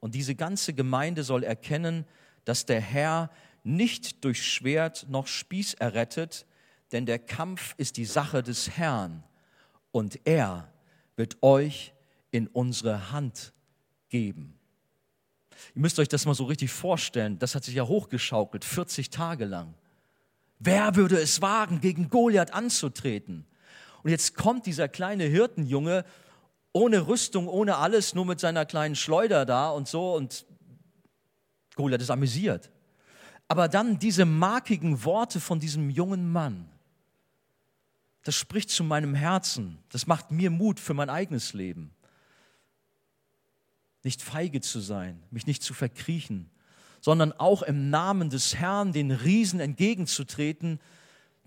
[0.00, 2.04] Und diese ganze Gemeinde soll erkennen,
[2.44, 3.30] dass der Herr
[3.64, 6.46] nicht durch Schwert noch Spieß errettet,
[6.92, 9.24] denn der Kampf ist die Sache des Herrn
[9.90, 10.72] und er
[11.16, 11.92] wird euch
[12.30, 13.52] in unsere Hand
[14.08, 14.58] geben.
[15.74, 17.38] Ihr müsst euch das mal so richtig vorstellen.
[17.38, 19.74] Das hat sich ja hochgeschaukelt, 40 Tage lang.
[20.58, 23.46] Wer würde es wagen, gegen Goliath anzutreten?
[24.02, 26.04] Und jetzt kommt dieser kleine Hirtenjunge
[26.76, 30.44] ohne Rüstung, ohne alles, nur mit seiner kleinen Schleuder da und so und
[31.74, 32.70] Goliath ist amüsiert.
[33.48, 36.68] Aber dann diese markigen Worte von diesem jungen Mann,
[38.24, 41.92] das spricht zu meinem Herzen, das macht mir Mut für mein eigenes Leben.
[44.02, 46.50] nicht feige zu sein, mich nicht zu verkriechen,
[47.00, 50.78] sondern auch im Namen des Herrn den Riesen entgegenzutreten,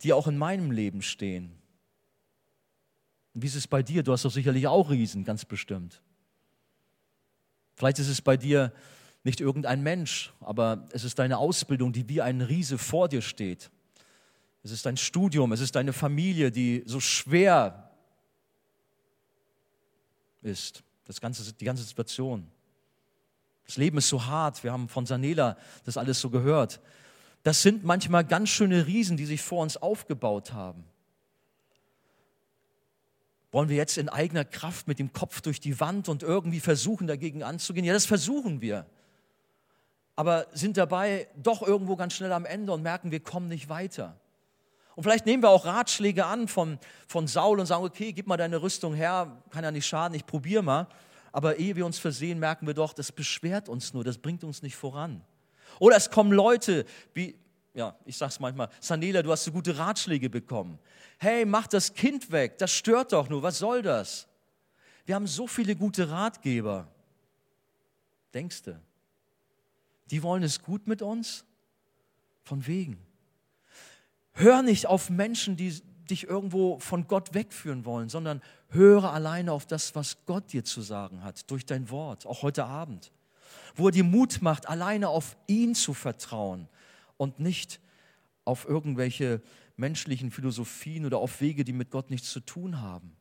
[0.02, 1.59] die auch in meinem Leben stehen.
[3.34, 4.04] Wie ist es bei dir?
[4.04, 6.02] Du hast doch sicherlich auch Riesen, ganz bestimmt.
[7.76, 8.74] Vielleicht ist es bei dir
[9.24, 13.70] nicht irgendein Mensch, aber es ist deine Ausbildung, die wie ein Riese vor dir steht.
[14.64, 17.90] Es ist dein Studium, es ist deine Familie, die so schwer
[20.42, 20.84] ist.
[21.06, 22.48] Das ganze, die ganze Situation.
[23.66, 24.64] Das Leben ist so hart.
[24.64, 26.82] Wir haben von Sanela das alles so gehört.
[27.44, 30.84] Das sind manchmal ganz schöne Riesen, die sich vor uns aufgebaut haben.
[33.52, 37.08] Wollen wir jetzt in eigener Kraft mit dem Kopf durch die Wand und irgendwie versuchen,
[37.08, 37.86] dagegen anzugehen?
[37.86, 38.86] Ja, das versuchen wir.
[40.16, 44.20] Aber sind dabei doch irgendwo ganz schnell am Ende und merken, wir kommen nicht weiter.
[44.96, 48.36] Und vielleicht nehmen wir auch Ratschläge an von, von Saul und sagen, okay, gib mal
[48.36, 50.88] deine Rüstung her, kann ja nicht schaden, ich probiere mal.
[51.32, 54.62] Aber ehe wir uns versehen, merken wir doch, das beschwert uns nur, das bringt uns
[54.62, 55.22] nicht voran.
[55.80, 57.36] Oder es kommen Leute, wie,
[57.74, 60.80] ja, ich sag's manchmal, Sanela, du hast so gute Ratschläge bekommen.
[61.18, 64.28] Hey, mach das Kind weg, das stört doch nur, was soll das?
[65.06, 66.88] Wir haben so viele gute Ratgeber.
[68.34, 68.80] Denkst du?
[70.12, 71.46] Die wollen es gut mit uns?
[72.44, 73.00] Von wegen.
[74.34, 79.68] Hör nicht auf Menschen, die dich irgendwo von Gott wegführen wollen, sondern höre alleine auf
[79.68, 83.12] das, was Gott dir zu sagen hat, durch dein Wort, auch heute Abend.
[83.76, 86.68] Wo er dir Mut macht, alleine auf ihn zu vertrauen
[87.20, 87.82] und nicht
[88.46, 89.42] auf irgendwelche
[89.76, 93.16] menschlichen Philosophien oder auf Wege, die mit Gott nichts zu tun haben.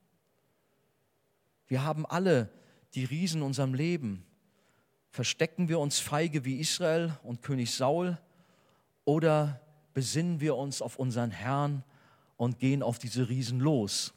[1.67, 2.49] Wir haben alle
[2.95, 4.25] die Riesen in unserem Leben.
[5.11, 8.19] Verstecken wir uns feige wie Israel und König Saul
[9.05, 9.61] oder
[9.95, 11.83] besinnen wir uns auf unseren Herrn
[12.37, 14.15] und gehen auf diese Riesen los?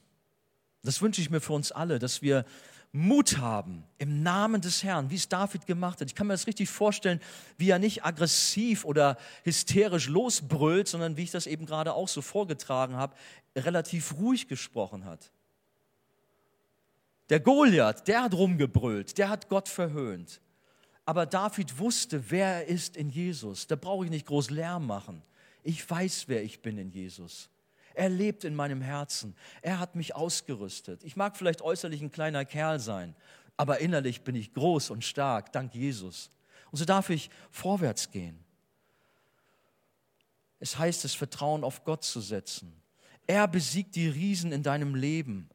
[0.83, 2.45] Das wünsche ich mir für uns alle, dass wir
[2.93, 6.09] Mut haben im Namen des Herrn, wie es David gemacht hat.
[6.09, 7.21] Ich kann mir das richtig vorstellen,
[7.57, 12.21] wie er nicht aggressiv oder hysterisch losbrüllt, sondern wie ich das eben gerade auch so
[12.21, 13.15] vorgetragen habe,
[13.55, 15.31] relativ ruhig gesprochen hat.
[17.29, 20.41] Der Goliath, der hat rumgebrüllt, der hat Gott verhöhnt.
[21.05, 23.67] Aber David wusste, wer er ist in Jesus.
[23.67, 25.23] Da brauche ich nicht groß Lärm machen.
[25.63, 27.49] Ich weiß, wer ich bin in Jesus.
[27.93, 29.35] Er lebt in meinem Herzen.
[29.61, 31.03] Er hat mich ausgerüstet.
[31.03, 33.15] Ich mag vielleicht äußerlich ein kleiner Kerl sein,
[33.57, 36.29] aber innerlich bin ich groß und stark, dank Jesus.
[36.71, 38.43] Und so darf ich vorwärts gehen.
[40.59, 42.73] Es heißt, das Vertrauen auf Gott zu setzen.
[43.27, 45.49] Er besiegt die Riesen in deinem Leben.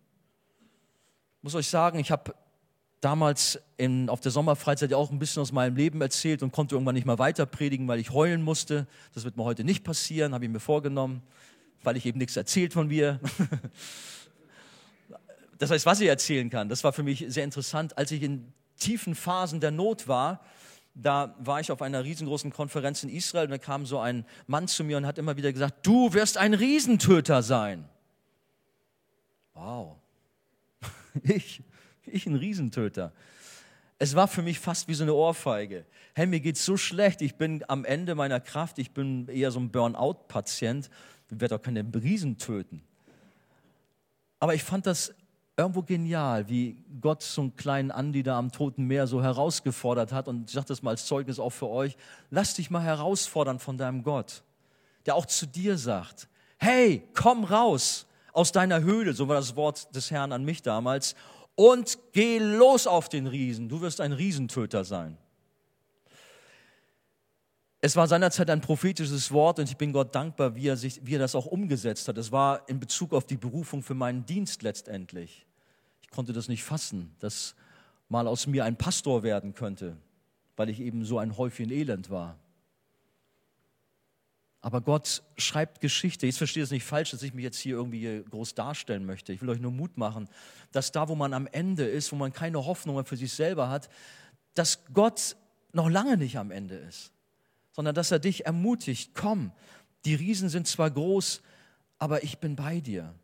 [1.38, 2.34] Ich muss euch sagen, ich habe
[3.00, 6.94] damals in, auf der Sommerfreizeit auch ein bisschen aus meinem Leben erzählt und konnte irgendwann
[6.94, 8.86] nicht mehr weiter predigen, weil ich heulen musste.
[9.14, 11.22] Das wird mir heute nicht passieren, habe ich mir vorgenommen
[11.86, 13.20] weil ich eben nichts erzählt von mir.
[15.58, 17.96] Das heißt, was ich erzählen kann, das war für mich sehr interessant.
[17.96, 20.44] Als ich in tiefen Phasen der Not war,
[20.94, 24.68] da war ich auf einer riesengroßen Konferenz in Israel und da kam so ein Mann
[24.68, 27.88] zu mir und hat immer wieder gesagt, du wirst ein Riesentöter sein.
[29.54, 29.96] Wow,
[31.22, 31.62] ich,
[32.04, 33.12] ich ein Riesentöter.
[33.98, 35.86] Es war für mich fast wie so eine Ohrfeige.
[36.14, 39.58] Hey, mir geht's so schlecht, ich bin am Ende meiner Kraft, ich bin eher so
[39.58, 40.90] ein Burnout-Patient
[41.30, 42.82] ich werde auch keine Riesen töten.
[44.38, 45.14] Aber ich fand das
[45.56, 50.28] irgendwo genial, wie Gott so einen kleinen Andi da am Toten Meer so herausgefordert hat.
[50.28, 51.96] Und ich sage das mal als Zeugnis auch für euch.
[52.30, 54.42] Lass dich mal herausfordern von deinem Gott,
[55.06, 59.94] der auch zu dir sagt, hey, komm raus aus deiner Höhle, so war das Wort
[59.94, 61.14] des Herrn an mich damals,
[61.54, 63.70] und geh los auf den Riesen.
[63.70, 65.16] Du wirst ein Riesentöter sein.
[67.86, 71.14] Es war seinerzeit ein prophetisches Wort und ich bin Gott dankbar, wie er, sich, wie
[71.14, 72.18] er das auch umgesetzt hat.
[72.18, 75.46] Es war in Bezug auf die Berufung für meinen Dienst letztendlich.
[76.02, 77.54] Ich konnte das nicht fassen, dass
[78.08, 79.96] mal aus mir ein Pastor werden könnte,
[80.56, 82.36] weil ich eben so ein Häufchen Elend war.
[84.62, 86.26] Aber Gott schreibt Geschichte.
[86.26, 89.32] Jetzt verstehe es nicht falsch, dass ich mich jetzt hier irgendwie groß darstellen möchte.
[89.32, 90.28] Ich will euch nur Mut machen,
[90.72, 93.70] dass da, wo man am Ende ist, wo man keine Hoffnung mehr für sich selber
[93.70, 93.88] hat,
[94.54, 95.36] dass Gott
[95.72, 97.12] noch lange nicht am Ende ist
[97.76, 99.52] sondern dass er dich ermutigt, komm,
[100.06, 101.42] die Riesen sind zwar groß,
[101.98, 103.14] aber ich bin bei dir.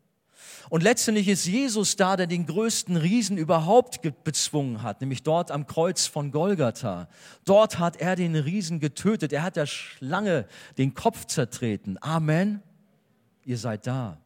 [0.69, 5.65] Und letztendlich ist Jesus da, der den größten Riesen überhaupt bezwungen hat, nämlich dort am
[5.65, 7.09] Kreuz von Golgatha.
[7.45, 9.33] Dort hat er den Riesen getötet.
[9.33, 11.97] Er hat der Schlange den Kopf zertreten.
[12.01, 12.61] Amen.
[13.45, 14.19] Ihr seid da.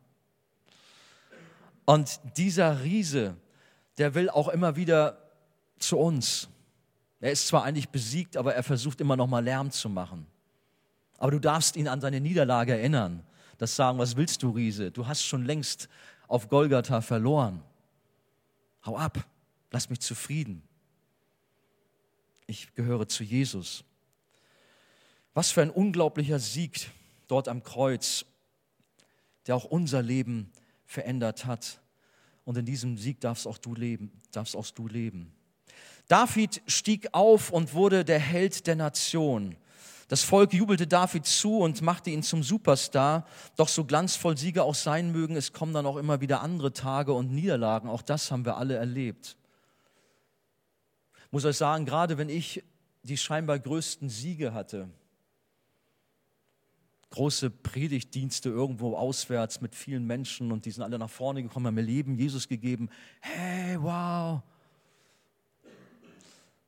[1.86, 3.38] Und dieser Riese,
[3.98, 5.20] der will auch immer wieder
[5.80, 6.50] zu uns.
[7.20, 10.28] Er ist zwar eigentlich besiegt, aber er versucht immer noch mal Lärm zu machen.
[11.18, 13.24] Aber du darfst ihn an seine Niederlage erinnern.
[13.58, 14.92] Das sagen, was willst du, Riese?
[14.92, 15.90] Du hast schon längst
[16.28, 17.64] auf Golgatha verloren.
[18.86, 19.26] Hau ab,
[19.72, 20.62] lass mich zufrieden.
[22.46, 23.84] ich gehöre zu Jesus.
[25.34, 26.90] Was für ein unglaublicher Sieg
[27.28, 28.26] dort am Kreuz,
[29.48, 30.52] der auch unser Leben
[30.86, 31.82] verändert hat.
[32.46, 35.34] Und in diesem Sieg darfst auch du leben, darfst auch du leben.
[36.08, 39.56] David stieg auf und wurde der Held der Nation.
[40.08, 43.26] Das Volk jubelte David zu und machte ihn zum Superstar.
[43.58, 47.12] Doch so glanzvoll Siege auch sein mögen, es kommen dann auch immer wieder andere Tage
[47.12, 47.90] und Niederlagen.
[47.90, 49.36] Auch das haben wir alle erlebt.
[51.30, 52.64] Muss euch sagen, gerade wenn ich
[53.04, 54.90] die scheinbar größten Siege hatte,
[57.10, 61.76] große Predigtdienste irgendwo auswärts mit vielen Menschen und die sind alle nach vorne gekommen, haben
[61.76, 62.90] mir Leben Jesus gegeben.
[63.20, 64.42] Hey, wow.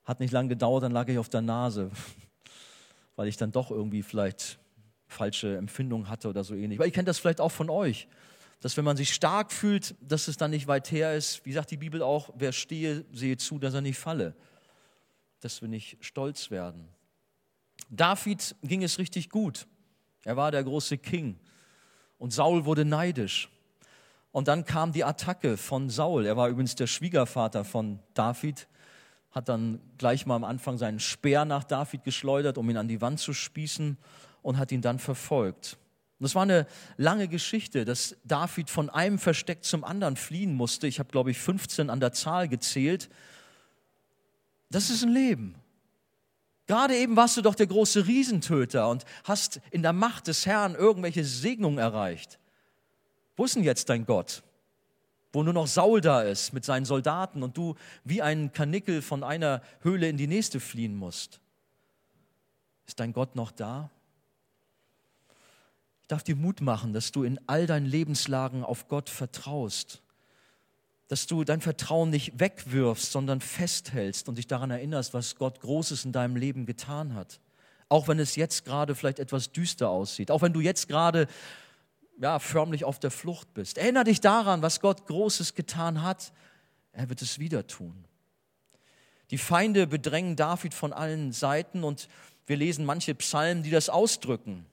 [0.10, 1.92] Hat nicht lange gedauert, dann lag ich auf der Nase
[3.16, 4.58] weil ich dann doch irgendwie vielleicht
[5.06, 6.80] falsche Empfindungen hatte oder so ähnlich.
[6.80, 8.08] Weil ihr kennt das vielleicht auch von euch,
[8.60, 11.46] dass wenn man sich stark fühlt, dass es dann nicht weit her ist.
[11.46, 14.36] Wie sagt die Bibel auch, wer stehe, sehe zu, dass er nicht falle.
[15.42, 16.88] Dass wir nicht stolz werden.
[17.92, 19.68] David ging es richtig gut.
[20.24, 21.38] Er war der große King.
[22.18, 23.52] Und Saul wurde neidisch.
[24.32, 26.26] Und dann kam die Attacke von Saul.
[26.26, 28.68] Er war übrigens der Schwiegervater von David
[29.32, 33.02] hat dann gleich mal am Anfang seinen Speer nach David geschleudert, um ihn an die
[33.02, 33.98] Wand zu spießen
[34.42, 35.78] und hat ihn dann verfolgt.
[36.20, 40.88] Und das war eine lange Geschichte, dass David von einem Versteck zum anderen fliehen musste.
[40.88, 43.10] Ich habe, glaube ich, 15 an der Zahl gezählt.
[44.70, 45.56] Das ist ein Leben.
[46.68, 50.76] Gerade eben warst du doch der große Riesentöter und hast in der Macht des Herrn
[50.76, 52.38] irgendwelche Segnungen erreicht.
[53.38, 54.44] Wo ist denn jetzt dein Gott?
[55.32, 59.24] Wo nur noch Saul da ist mit seinen Soldaten und du wie ein Kanickel von
[59.24, 61.40] einer Höhle in die nächste fliehen musst.
[62.88, 63.92] Ist dein Gott noch da?
[66.02, 70.02] Ich darf dir Mut machen, dass du in all deinen Lebenslagen auf Gott vertraust,
[71.08, 76.06] dass du dein Vertrauen nicht wegwirfst, sondern festhältst und dich daran erinnerst, was Gott Großes
[76.06, 77.40] in deinem Leben getan hat.
[77.90, 81.28] Auch wenn es jetzt gerade vielleicht etwas düster aussieht, auch wenn du jetzt gerade
[82.20, 83.78] ja, förmlich auf der Flucht bist.
[83.78, 86.34] Erinnere dich daran, was Gott Großes getan hat.
[86.92, 88.06] Er wird es wieder tun.
[89.32, 92.10] Die Feinde bedrängen David von allen Seiten und
[92.46, 94.66] wir lesen manche Psalmen, die das ausdrücken.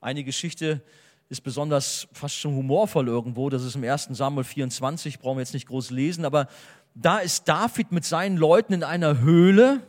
[0.00, 0.82] Eine Geschichte
[1.28, 3.50] ist besonders fast schon humorvoll irgendwo.
[3.50, 4.08] Das ist im 1.
[4.12, 6.48] Samuel 24, brauchen wir jetzt nicht groß lesen, aber
[6.94, 9.80] da ist David mit seinen Leuten in einer Höhle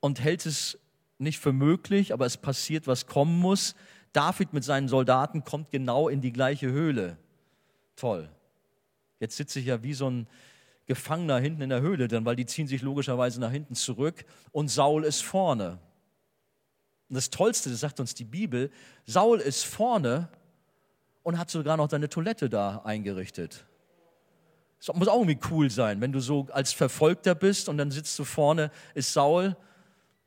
[0.00, 0.78] und hält es
[1.18, 3.74] nicht für möglich, aber es passiert, was kommen muss.
[4.12, 7.16] David mit seinen Soldaten kommt genau in die gleiche Höhle.
[7.96, 8.28] Toll.
[9.20, 10.26] Jetzt sitze ich ja wie so ein
[10.86, 14.68] Gefangener hinten in der Höhle, denn weil die ziehen sich logischerweise nach hinten zurück und
[14.68, 15.78] Saul ist vorne.
[17.08, 18.70] Und das Tollste, das sagt uns die Bibel,
[19.04, 20.28] Saul ist vorne
[21.22, 23.66] und hat sogar noch deine Toilette da eingerichtet.
[24.78, 28.18] Das muss auch irgendwie cool sein, wenn du so als Verfolgter bist und dann sitzt
[28.18, 29.56] du vorne, ist Saul.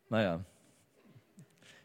[0.09, 0.45] Naja,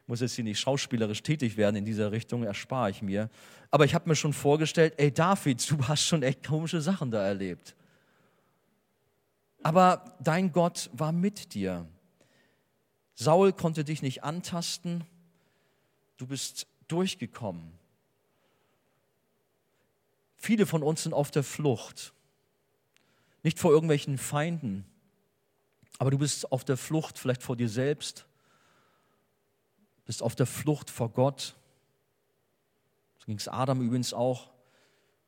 [0.09, 3.29] muss jetzt hier nicht schauspielerisch tätig werden in dieser Richtung, erspare ich mir.
[3.71, 7.23] Aber ich habe mir schon vorgestellt, ey David, du hast schon echt komische Sachen da
[7.25, 7.77] erlebt.
[9.63, 11.87] Aber dein Gott war mit dir.
[13.15, 15.05] Saul konnte dich nicht antasten,
[16.17, 17.73] du bist durchgekommen.
[20.37, 22.15] Viele von uns sind auf der Flucht,
[23.43, 24.85] nicht vor irgendwelchen Feinden,
[25.99, 28.28] aber du bist auf der Flucht vielleicht vor dir selbst,
[30.09, 31.55] bist auf der Flucht vor Gott.
[33.19, 34.49] So ging es Adam übrigens auch.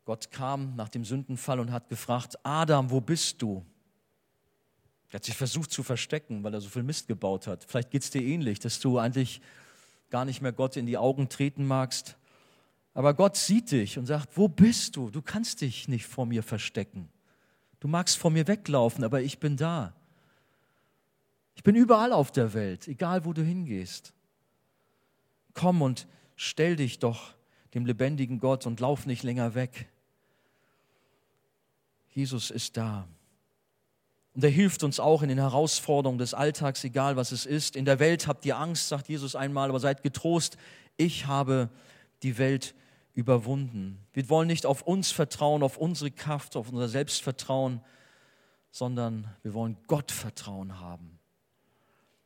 [0.06, 3.62] Gott kam nach dem Sündenfall und hat gefragt, Adam, wo bist du?
[5.10, 7.62] Er hat sich versucht zu verstecken, weil er so viel Mist gebaut hat.
[7.64, 9.42] Vielleicht geht es dir ähnlich, dass du eigentlich
[10.08, 12.16] gar nicht mehr Gott in die Augen treten magst.
[12.94, 15.10] Aber Gott sieht dich und sagt, wo bist du?
[15.10, 17.10] Du kannst dich nicht vor mir verstecken.
[17.80, 19.94] Du magst vor mir weglaufen, aber ich bin da.
[21.54, 24.14] Ich bin überall auf der Welt, egal wo du hingehst.
[25.60, 27.34] Komm und stell dich doch
[27.74, 29.90] dem lebendigen Gott und lauf nicht länger weg.
[32.14, 33.06] Jesus ist da.
[34.34, 37.76] Und er hilft uns auch in den Herausforderungen des Alltags, egal was es ist.
[37.76, 40.56] In der Welt habt ihr Angst, sagt Jesus einmal, aber seid getrost.
[40.96, 41.68] Ich habe
[42.22, 42.74] die Welt
[43.12, 43.98] überwunden.
[44.14, 47.82] Wir wollen nicht auf uns vertrauen, auf unsere Kraft, auf unser Selbstvertrauen,
[48.70, 51.19] sondern wir wollen Gott Vertrauen haben.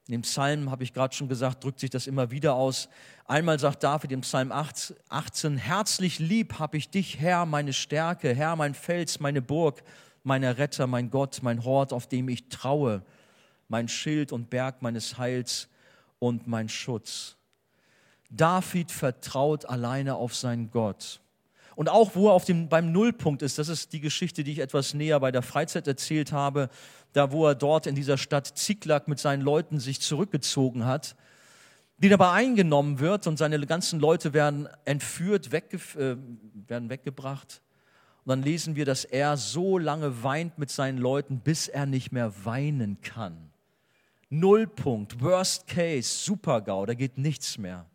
[0.06, 2.90] In dem Psalm, habe ich gerade schon gesagt, drückt sich das immer wieder aus.
[3.24, 8.54] Einmal sagt David im Psalm 18, herzlich lieb habe ich dich, Herr, meine Stärke, Herr,
[8.54, 9.82] mein Fels, meine Burg,
[10.22, 13.02] mein Retter, mein Gott, mein Hort, auf dem ich traue,
[13.68, 15.68] mein Schild und Berg meines Heils
[16.18, 17.36] und mein Schutz.
[18.28, 21.20] David vertraut alleine auf seinen Gott.
[21.76, 24.58] Und auch wo er auf dem, beim Nullpunkt ist, das ist die Geschichte, die ich
[24.60, 26.68] etwas näher bei der Freizeit erzählt habe,
[27.12, 31.16] da wo er dort in dieser Stadt Ziklag mit seinen Leuten sich zurückgezogen hat,
[31.98, 36.16] die dabei eingenommen wird und seine ganzen Leute werden entführt, wegge äh,
[36.68, 37.62] werden weggebracht.
[38.24, 42.10] Und dann lesen wir, dass er so lange weint mit seinen Leuten, bis er nicht
[42.10, 43.50] mehr weinen kann.
[44.30, 47.86] Nullpunkt, Worst Case, Super-GAU, da geht nichts mehr.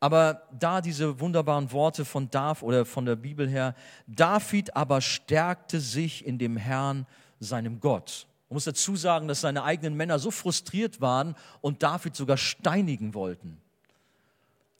[0.00, 3.74] Aber da diese wunderbaren Worte von Dav oder von der Bibel her,
[4.06, 7.06] David aber stärkte sich in dem Herrn,
[7.38, 8.26] seinem Gott.
[8.48, 13.14] Man muss dazu sagen, dass seine eigenen Männer so frustriert waren und David sogar steinigen
[13.14, 13.58] wollten.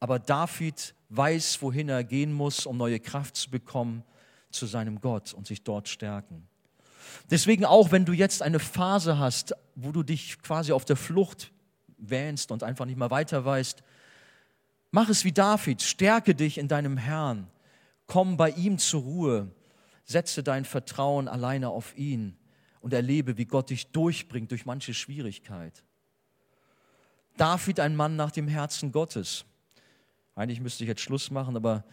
[0.01, 4.03] Aber David weiß, wohin er gehen muss, um neue Kraft zu bekommen
[4.51, 6.49] zu seinem Gott und sich dort stärken.
[7.31, 11.53] Deswegen auch, wenn du jetzt eine Phase hast, wo du dich quasi auf der Flucht
[11.99, 13.83] wähnst und einfach nicht mehr weiter weißt,
[14.91, 17.49] Mach es wie David, stärke dich in deinem Herrn,
[18.07, 19.51] komm bei ihm zur Ruhe,
[20.05, 22.37] setze dein Vertrauen alleine auf ihn
[22.81, 25.85] und erlebe, wie Gott dich durchbringt durch manche Schwierigkeit.
[27.37, 29.45] David, ein Mann nach dem Herzen Gottes.
[30.35, 31.85] Eigentlich müsste ich jetzt Schluss machen, aber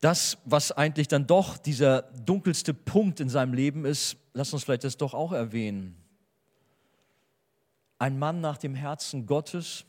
[0.00, 4.84] das, was eigentlich dann doch dieser dunkelste Punkt in seinem Leben ist, lass uns vielleicht
[4.84, 5.96] das doch auch erwähnen.
[7.98, 9.86] Ein Mann nach dem Herzen Gottes,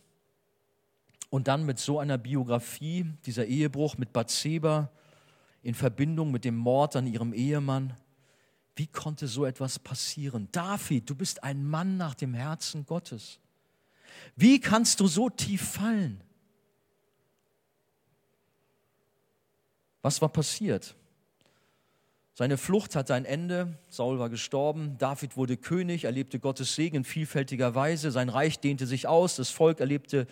[1.29, 4.91] und dann mit so einer Biografie, dieser Ehebruch mit Bathseba
[5.61, 7.93] in Verbindung mit dem Mord an ihrem Ehemann.
[8.75, 10.47] Wie konnte so etwas passieren?
[10.51, 13.39] David, du bist ein Mann nach dem Herzen Gottes.
[14.35, 16.21] Wie kannst du so tief fallen?
[20.01, 20.95] Was war passiert?
[22.35, 27.03] Seine Flucht hatte ein Ende, Saul war gestorben, David wurde König, erlebte Gottes Segen in
[27.05, 30.27] vielfältiger Weise, sein Reich dehnte sich aus, das Volk erlebte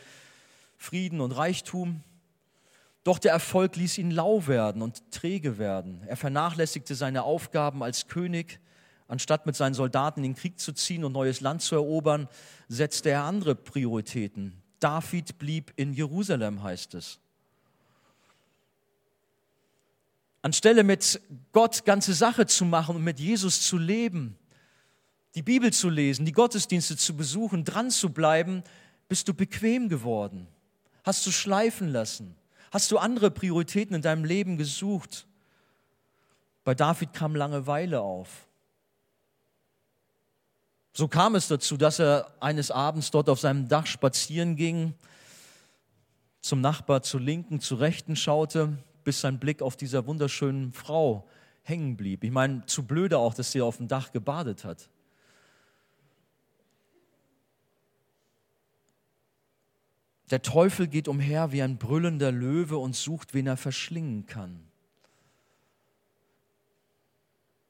[0.83, 2.03] Frieden und Reichtum.
[3.05, 6.03] Doch der Erfolg ließ ihn lau werden und träge werden.
[6.07, 8.59] Er vernachlässigte seine Aufgaben als König.
[9.07, 12.27] Anstatt mit seinen Soldaten in den Krieg zu ziehen und neues Land zu erobern,
[12.67, 14.61] setzte er andere Prioritäten.
[14.81, 17.17] David blieb in Jerusalem, heißt es.
[20.41, 21.21] Anstelle mit
[21.53, 24.37] Gott ganze Sache zu machen und mit Jesus zu leben,
[25.35, 28.63] die Bibel zu lesen, die Gottesdienste zu besuchen, dran zu bleiben,
[29.07, 30.49] bist du bequem geworden.
[31.03, 32.35] Hast du schleifen lassen?
[32.71, 35.27] Hast du andere Prioritäten in deinem Leben gesucht?
[36.63, 38.47] Bei David kam Langeweile auf.
[40.93, 44.93] So kam es dazu, dass er eines Abends dort auf seinem Dach spazieren ging,
[46.41, 51.27] zum Nachbar zur Linken, zur Rechten schaute, bis sein Blick auf dieser wunderschönen Frau
[51.63, 52.23] hängen blieb.
[52.23, 54.89] Ich meine, zu blöde auch, dass sie auf dem Dach gebadet hat.
[60.33, 64.65] Der Teufel geht umher wie ein brüllender Löwe und sucht, wen er verschlingen kann.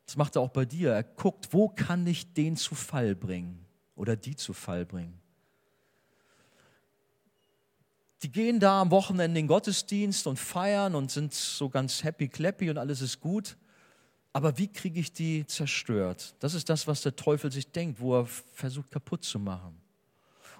[0.06, 0.94] Das macht er auch bei dir.
[0.94, 3.66] Er guckt, wo kann ich den zu Fall bringen
[3.98, 5.20] oder die zu Fall bringen.
[8.22, 12.30] Die gehen da am Wochenende in den Gottesdienst und feiern und sind so ganz happy
[12.30, 13.58] clappy und alles ist gut.
[14.32, 16.34] Aber wie kriege ich die zerstört?
[16.40, 19.83] Das ist das, was der Teufel sich denkt, wo er versucht kaputt zu machen.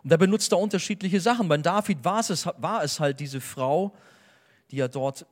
[0.04, 1.48] Und da benutzt er unterschiedliche Sachen.
[1.48, 3.96] Bei David war es, war es halt diese Frau,
[4.70, 5.26] die er dort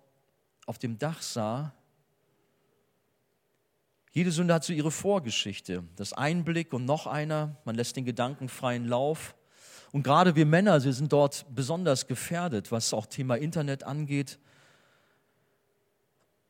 [0.66, 1.74] auf dem Dach sah.
[4.12, 5.84] Jede Sünde hat so ihre Vorgeschichte.
[5.96, 9.36] Das Einblick und noch einer, man lässt den Gedanken freien Lauf.
[9.92, 14.40] Und gerade wir Männer, wir sind dort besonders gefährdet, was auch Thema Internet angeht.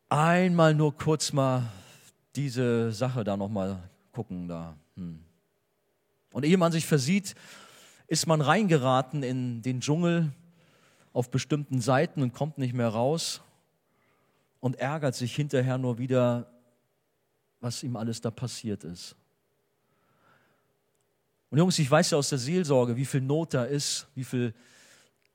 [0.09, 1.72] Einmal nur kurz mal
[2.36, 4.76] diese Sache da nochmal gucken da.
[4.95, 5.24] Hm.
[6.34, 7.36] Und ehe man sich versieht,
[8.12, 10.34] ist man reingeraten in den Dschungel
[11.14, 13.39] auf bestimmten Seiten und kommt nicht mehr raus
[14.59, 16.51] und ärgert sich hinterher nur wieder,
[17.62, 19.16] was ihm alles da passiert ist.
[21.51, 24.53] Und Jungs, ich weiß ja aus der Seelsorge, wie viel Not da ist, wie viel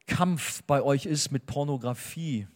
[0.07, 2.47] Kampf bei euch ist mit Pornografie.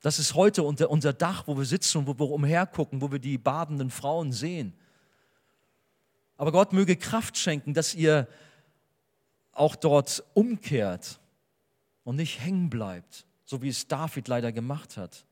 [0.00, 3.20] Das ist heute unter unser Dach, wo wir sitzen und wo wir umhergucken, wo wir
[3.20, 4.74] die badenden Frauen sehen.
[6.36, 8.26] Aber Gott möge Kraft schenken, dass ihr
[9.52, 11.20] auch dort umkehrt
[12.04, 15.24] und nicht hängen bleibt, so wie es David leider gemacht hat.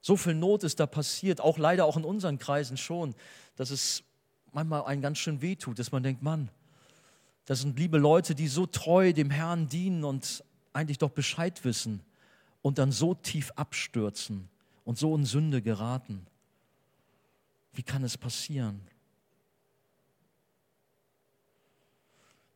[0.00, 3.14] So viel Not ist da passiert, auch leider auch in unseren Kreisen schon,
[3.56, 4.04] dass es
[4.52, 6.48] manchmal einen ganz schön wehtut, dass man denkt, Mann,
[7.44, 12.00] das sind liebe Leute, die so treu dem Herrn dienen und eigentlich doch Bescheid wissen
[12.62, 14.48] und dann so tief abstürzen
[14.84, 16.26] und so in Sünde geraten.
[17.72, 18.80] Wie kann es passieren?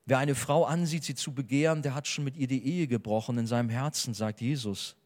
[0.05, 3.39] Wer eine Frau ansieht, sie zu begehren, der hat schon mit ihr die Ehe gebrochen
[3.39, 4.97] in seinem Herzen, sagt Jesus.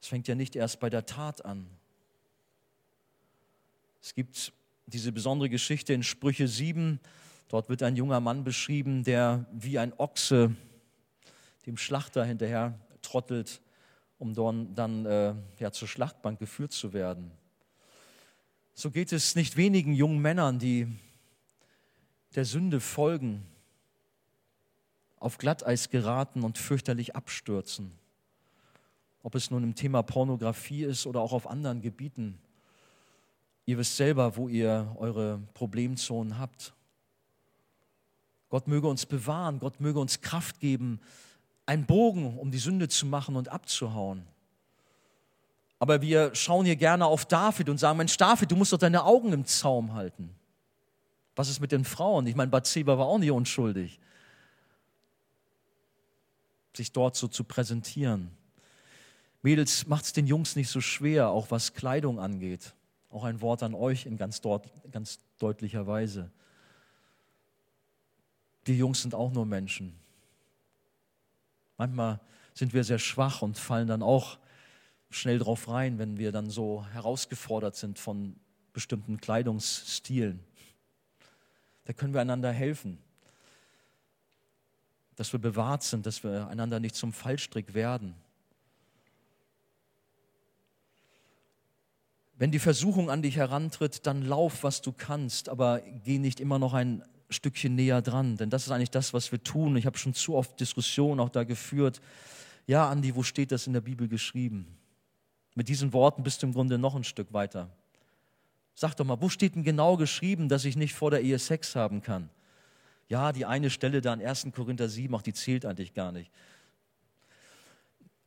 [0.00, 1.66] Es fängt ja nicht erst bei der Tat an.
[4.02, 4.52] Es gibt
[4.86, 7.00] diese besondere Geschichte in Sprüche 7.
[7.48, 10.54] Dort wird ein junger Mann beschrieben, der wie ein Ochse
[11.64, 13.62] dem Schlachter hinterher trottelt,
[14.18, 17.30] um dann, dann äh, ja, zur Schlachtbank geführt zu werden.
[18.74, 20.88] So geht es nicht wenigen jungen Männern, die
[22.34, 23.44] der Sünde folgen,
[25.18, 27.92] auf Glatteis geraten und fürchterlich abstürzen.
[29.22, 32.38] Ob es nun im Thema Pornografie ist oder auch auf anderen Gebieten.
[33.64, 36.74] Ihr wisst selber, wo ihr eure Problemzonen habt.
[38.50, 41.00] Gott möge uns bewahren, Gott möge uns Kraft geben,
[41.64, 44.26] einen Bogen um die Sünde zu machen und abzuhauen.
[45.78, 49.04] Aber wir schauen hier gerne auf David und sagen, Mensch, David, du musst doch deine
[49.04, 50.34] Augen im Zaum halten.
[51.36, 52.26] Was ist mit den Frauen?
[52.26, 53.98] Ich meine, Bathseba war auch nicht unschuldig,
[56.74, 58.30] sich dort so zu präsentieren.
[59.42, 62.74] Mädels, macht es den Jungs nicht so schwer, auch was Kleidung angeht.
[63.10, 66.30] Auch ein Wort an euch in ganz, dort, ganz deutlicher Weise.
[68.64, 69.94] Wir Jungs sind auch nur Menschen.
[71.76, 72.20] Manchmal
[72.54, 74.38] sind wir sehr schwach und fallen dann auch
[75.10, 78.36] schnell drauf rein, wenn wir dann so herausgefordert sind von
[78.72, 80.40] bestimmten Kleidungsstilen.
[81.84, 82.98] Da können wir einander helfen,
[85.16, 88.14] dass wir bewahrt sind, dass wir einander nicht zum Fallstrick werden.
[92.36, 96.58] Wenn die Versuchung an dich herantritt, dann lauf, was du kannst, aber geh nicht immer
[96.58, 99.76] noch ein Stückchen näher dran, denn das ist eigentlich das, was wir tun.
[99.76, 102.00] Ich habe schon zu oft Diskussionen auch da geführt.
[102.66, 104.66] Ja, Andi, wo steht das in der Bibel geschrieben?
[105.54, 107.70] Mit diesen Worten bist du im Grunde noch ein Stück weiter.
[108.74, 111.76] Sag doch mal, wo steht denn genau geschrieben, dass ich nicht vor der Ehe Sex
[111.76, 112.28] haben kann?
[113.08, 114.48] Ja, die eine Stelle da in 1.
[114.54, 116.30] Korinther 7, auch die zählt eigentlich gar nicht.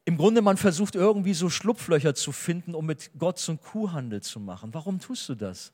[0.06, 4.40] Im Grunde, man versucht irgendwie so Schlupflöcher zu finden, um mit Gott zum Kuhhandel zu
[4.40, 4.74] machen.
[4.74, 5.74] Warum tust du das?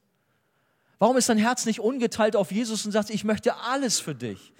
[0.97, 4.53] Warum ist dein Herz nicht ungeteilt auf Jesus und sagt, ich möchte alles für dich?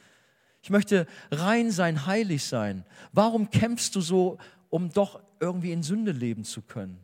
[0.61, 2.85] Ich möchte rein sein, heilig sein.
[3.13, 4.37] Warum kämpfst du so,
[4.69, 6.99] um doch irgendwie in Sünde leben zu können?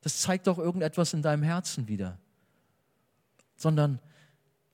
[0.00, 2.18] Das zeigt doch irgendetwas in deinem Herzen wieder.
[3.60, 4.00] Sondern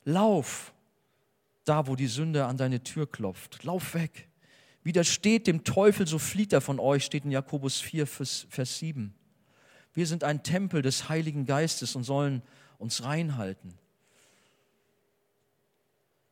[0.04, 0.72] lauf
[1.64, 3.64] da, wo die Sünde an deine Tür klopft.
[3.64, 4.28] Lauf weg.
[4.84, 9.12] Widersteht dem Teufel, so flieht er von euch, steht in Jakobus 4, Vers 7.
[9.92, 12.42] Wir sind ein Tempel des Heiligen Geistes und sollen
[12.78, 13.74] uns reinhalten.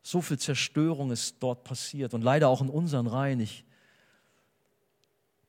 [0.02, 3.40] So viel Zerstörung ist dort passiert und leider auch in unseren Reihen.
[3.40, 3.64] Ich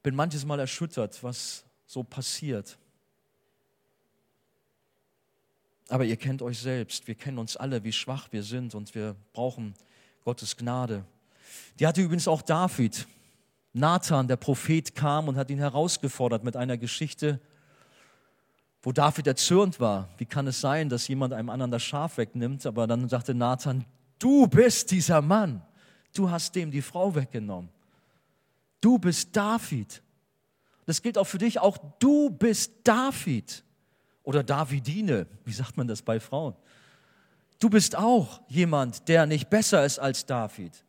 [0.01, 2.79] bin manches Mal erschüttert, was so passiert.
[5.89, 9.15] Aber ihr kennt euch selbst, wir kennen uns alle, wie schwach wir sind und wir
[9.33, 9.75] brauchen
[10.23, 11.05] Gottes Gnade.
[11.79, 13.05] Die hatte übrigens auch David.
[13.73, 17.39] Nathan, der Prophet, kam und hat ihn herausgefordert mit einer Geschichte,
[18.81, 20.09] wo David erzürnt war.
[20.17, 22.65] Wie kann es sein, dass jemand einem anderen das Schaf wegnimmt?
[22.65, 23.85] Aber dann sagte Nathan,
[24.19, 25.61] Du bist dieser Mann.
[26.13, 27.69] Du hast dem die Frau weggenommen.
[28.79, 30.01] Du bist David.
[30.85, 31.59] Das gilt auch für dich.
[31.59, 33.63] Auch du bist David
[34.25, 35.27] oder Davidine.
[35.45, 36.55] Wie sagt man das bei Frauen?
[37.59, 40.83] Du bist auch jemand, der nicht besser ist als David.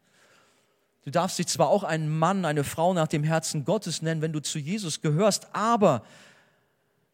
[1.04, 4.32] Du darfst dich zwar auch einen Mann, eine Frau nach dem Herzen Gottes nennen, wenn
[4.32, 6.02] du zu Jesus gehörst, aber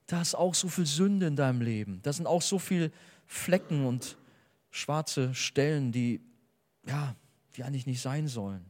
[0.06, 2.00] da ist auch so viel Sünde in deinem Leben.
[2.02, 2.90] Da sind auch so viele
[3.26, 4.16] Flecken und
[4.70, 6.20] schwarze Stellen, die,
[6.86, 7.14] ja,
[7.56, 8.64] die eigentlich nicht sein sollen.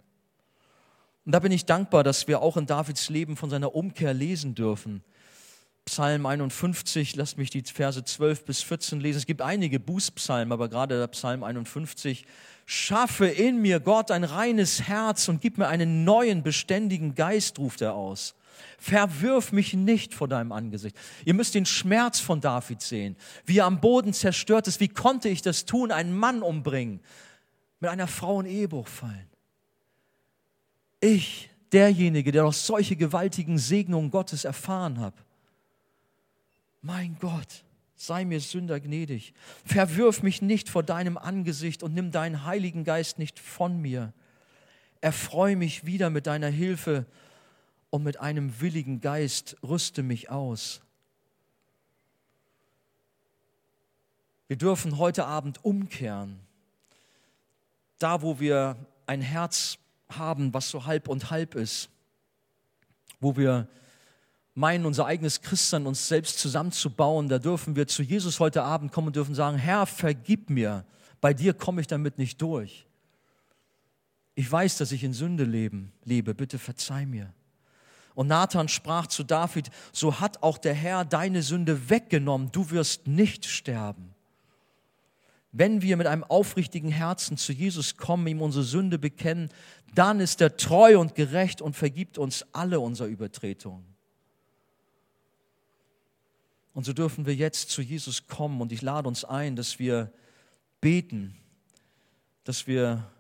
[1.25, 4.57] Und da bin ich dankbar, dass wir auch in Davids Leben von seiner Umkehr lesen
[4.57, 5.05] dürfen.
[5.85, 9.19] Psalm 51, lasst mich die Verse 12 bis 14 lesen.
[9.19, 12.25] Es gibt einige Bußpsalmen, aber gerade der Psalm 51.
[12.65, 17.81] Schaffe in mir, Gott, ein reines Herz und gib mir einen neuen, beständigen Geist, ruft
[17.81, 18.35] er aus.
[18.79, 20.97] Verwirf mich nicht vor deinem Angesicht.
[21.25, 24.81] Ihr müsst den Schmerz von David sehen, wie er am Boden zerstört ist.
[24.81, 27.01] Wie konnte ich das tun, einen Mann umbringen,
[27.81, 29.29] mit einer Frau in Ehebruch fallen?
[31.01, 35.17] Ich, derjenige, der noch solche gewaltigen Segnungen Gottes erfahren habe.
[36.83, 37.65] Mein Gott,
[37.95, 39.35] sei mir Sünder gnädig.
[39.65, 44.13] Verwirf mich nicht vor deinem Angesicht und nimm deinen Heiligen Geist nicht von mir.
[45.01, 47.07] Erfreue mich wieder mit deiner Hilfe
[47.91, 50.81] und mit einem willigen Geist rüste mich aus.
[54.49, 56.41] Wir dürfen heute Abend umkehren.
[58.01, 58.77] Da, wo wir
[59.07, 59.79] ein Herz
[60.09, 61.91] haben, was so halb und halb ist,
[63.21, 63.69] wo wir
[64.55, 69.09] meinen, unser eigenes Christsein uns selbst zusammenzubauen, da dürfen wir zu Jesus heute Abend kommen
[69.09, 70.85] und dürfen sagen, Herr, vergib mir,
[71.21, 72.87] bei dir komme ich damit nicht durch.
[74.35, 77.33] Ich weiß, dass ich in Sünde leben, lebe, bitte verzeih mir.
[78.15, 83.07] Und Nathan sprach zu David, so hat auch der Herr deine Sünde weggenommen, du wirst
[83.07, 84.15] nicht sterben.
[85.51, 89.51] Wenn wir mit einem aufrichtigen Herzen zu Jesus kommen, ihm unsere Sünde bekennen,
[89.95, 93.92] dann ist er treu und gerecht und vergibt uns alle unsere Übertretungen.
[96.75, 100.11] Und so dürfen wir jetzt zu Jesus kommen und ich lade uns ein, dass wir
[100.81, 101.37] beten,
[102.45, 103.11] dass wir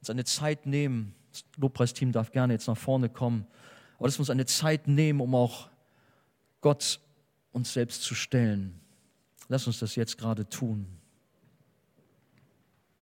[0.00, 1.14] uns eine Zeit nehmen.
[1.32, 3.46] Das Lobpreisteam darf gerne jetzt nach vorne kommen,
[3.98, 5.68] aber dass wir uns eine Zeit nehmen, um auch
[6.60, 7.00] Gott
[7.52, 8.78] uns selbst zu stellen.
[9.48, 10.97] Lass uns das jetzt gerade tun.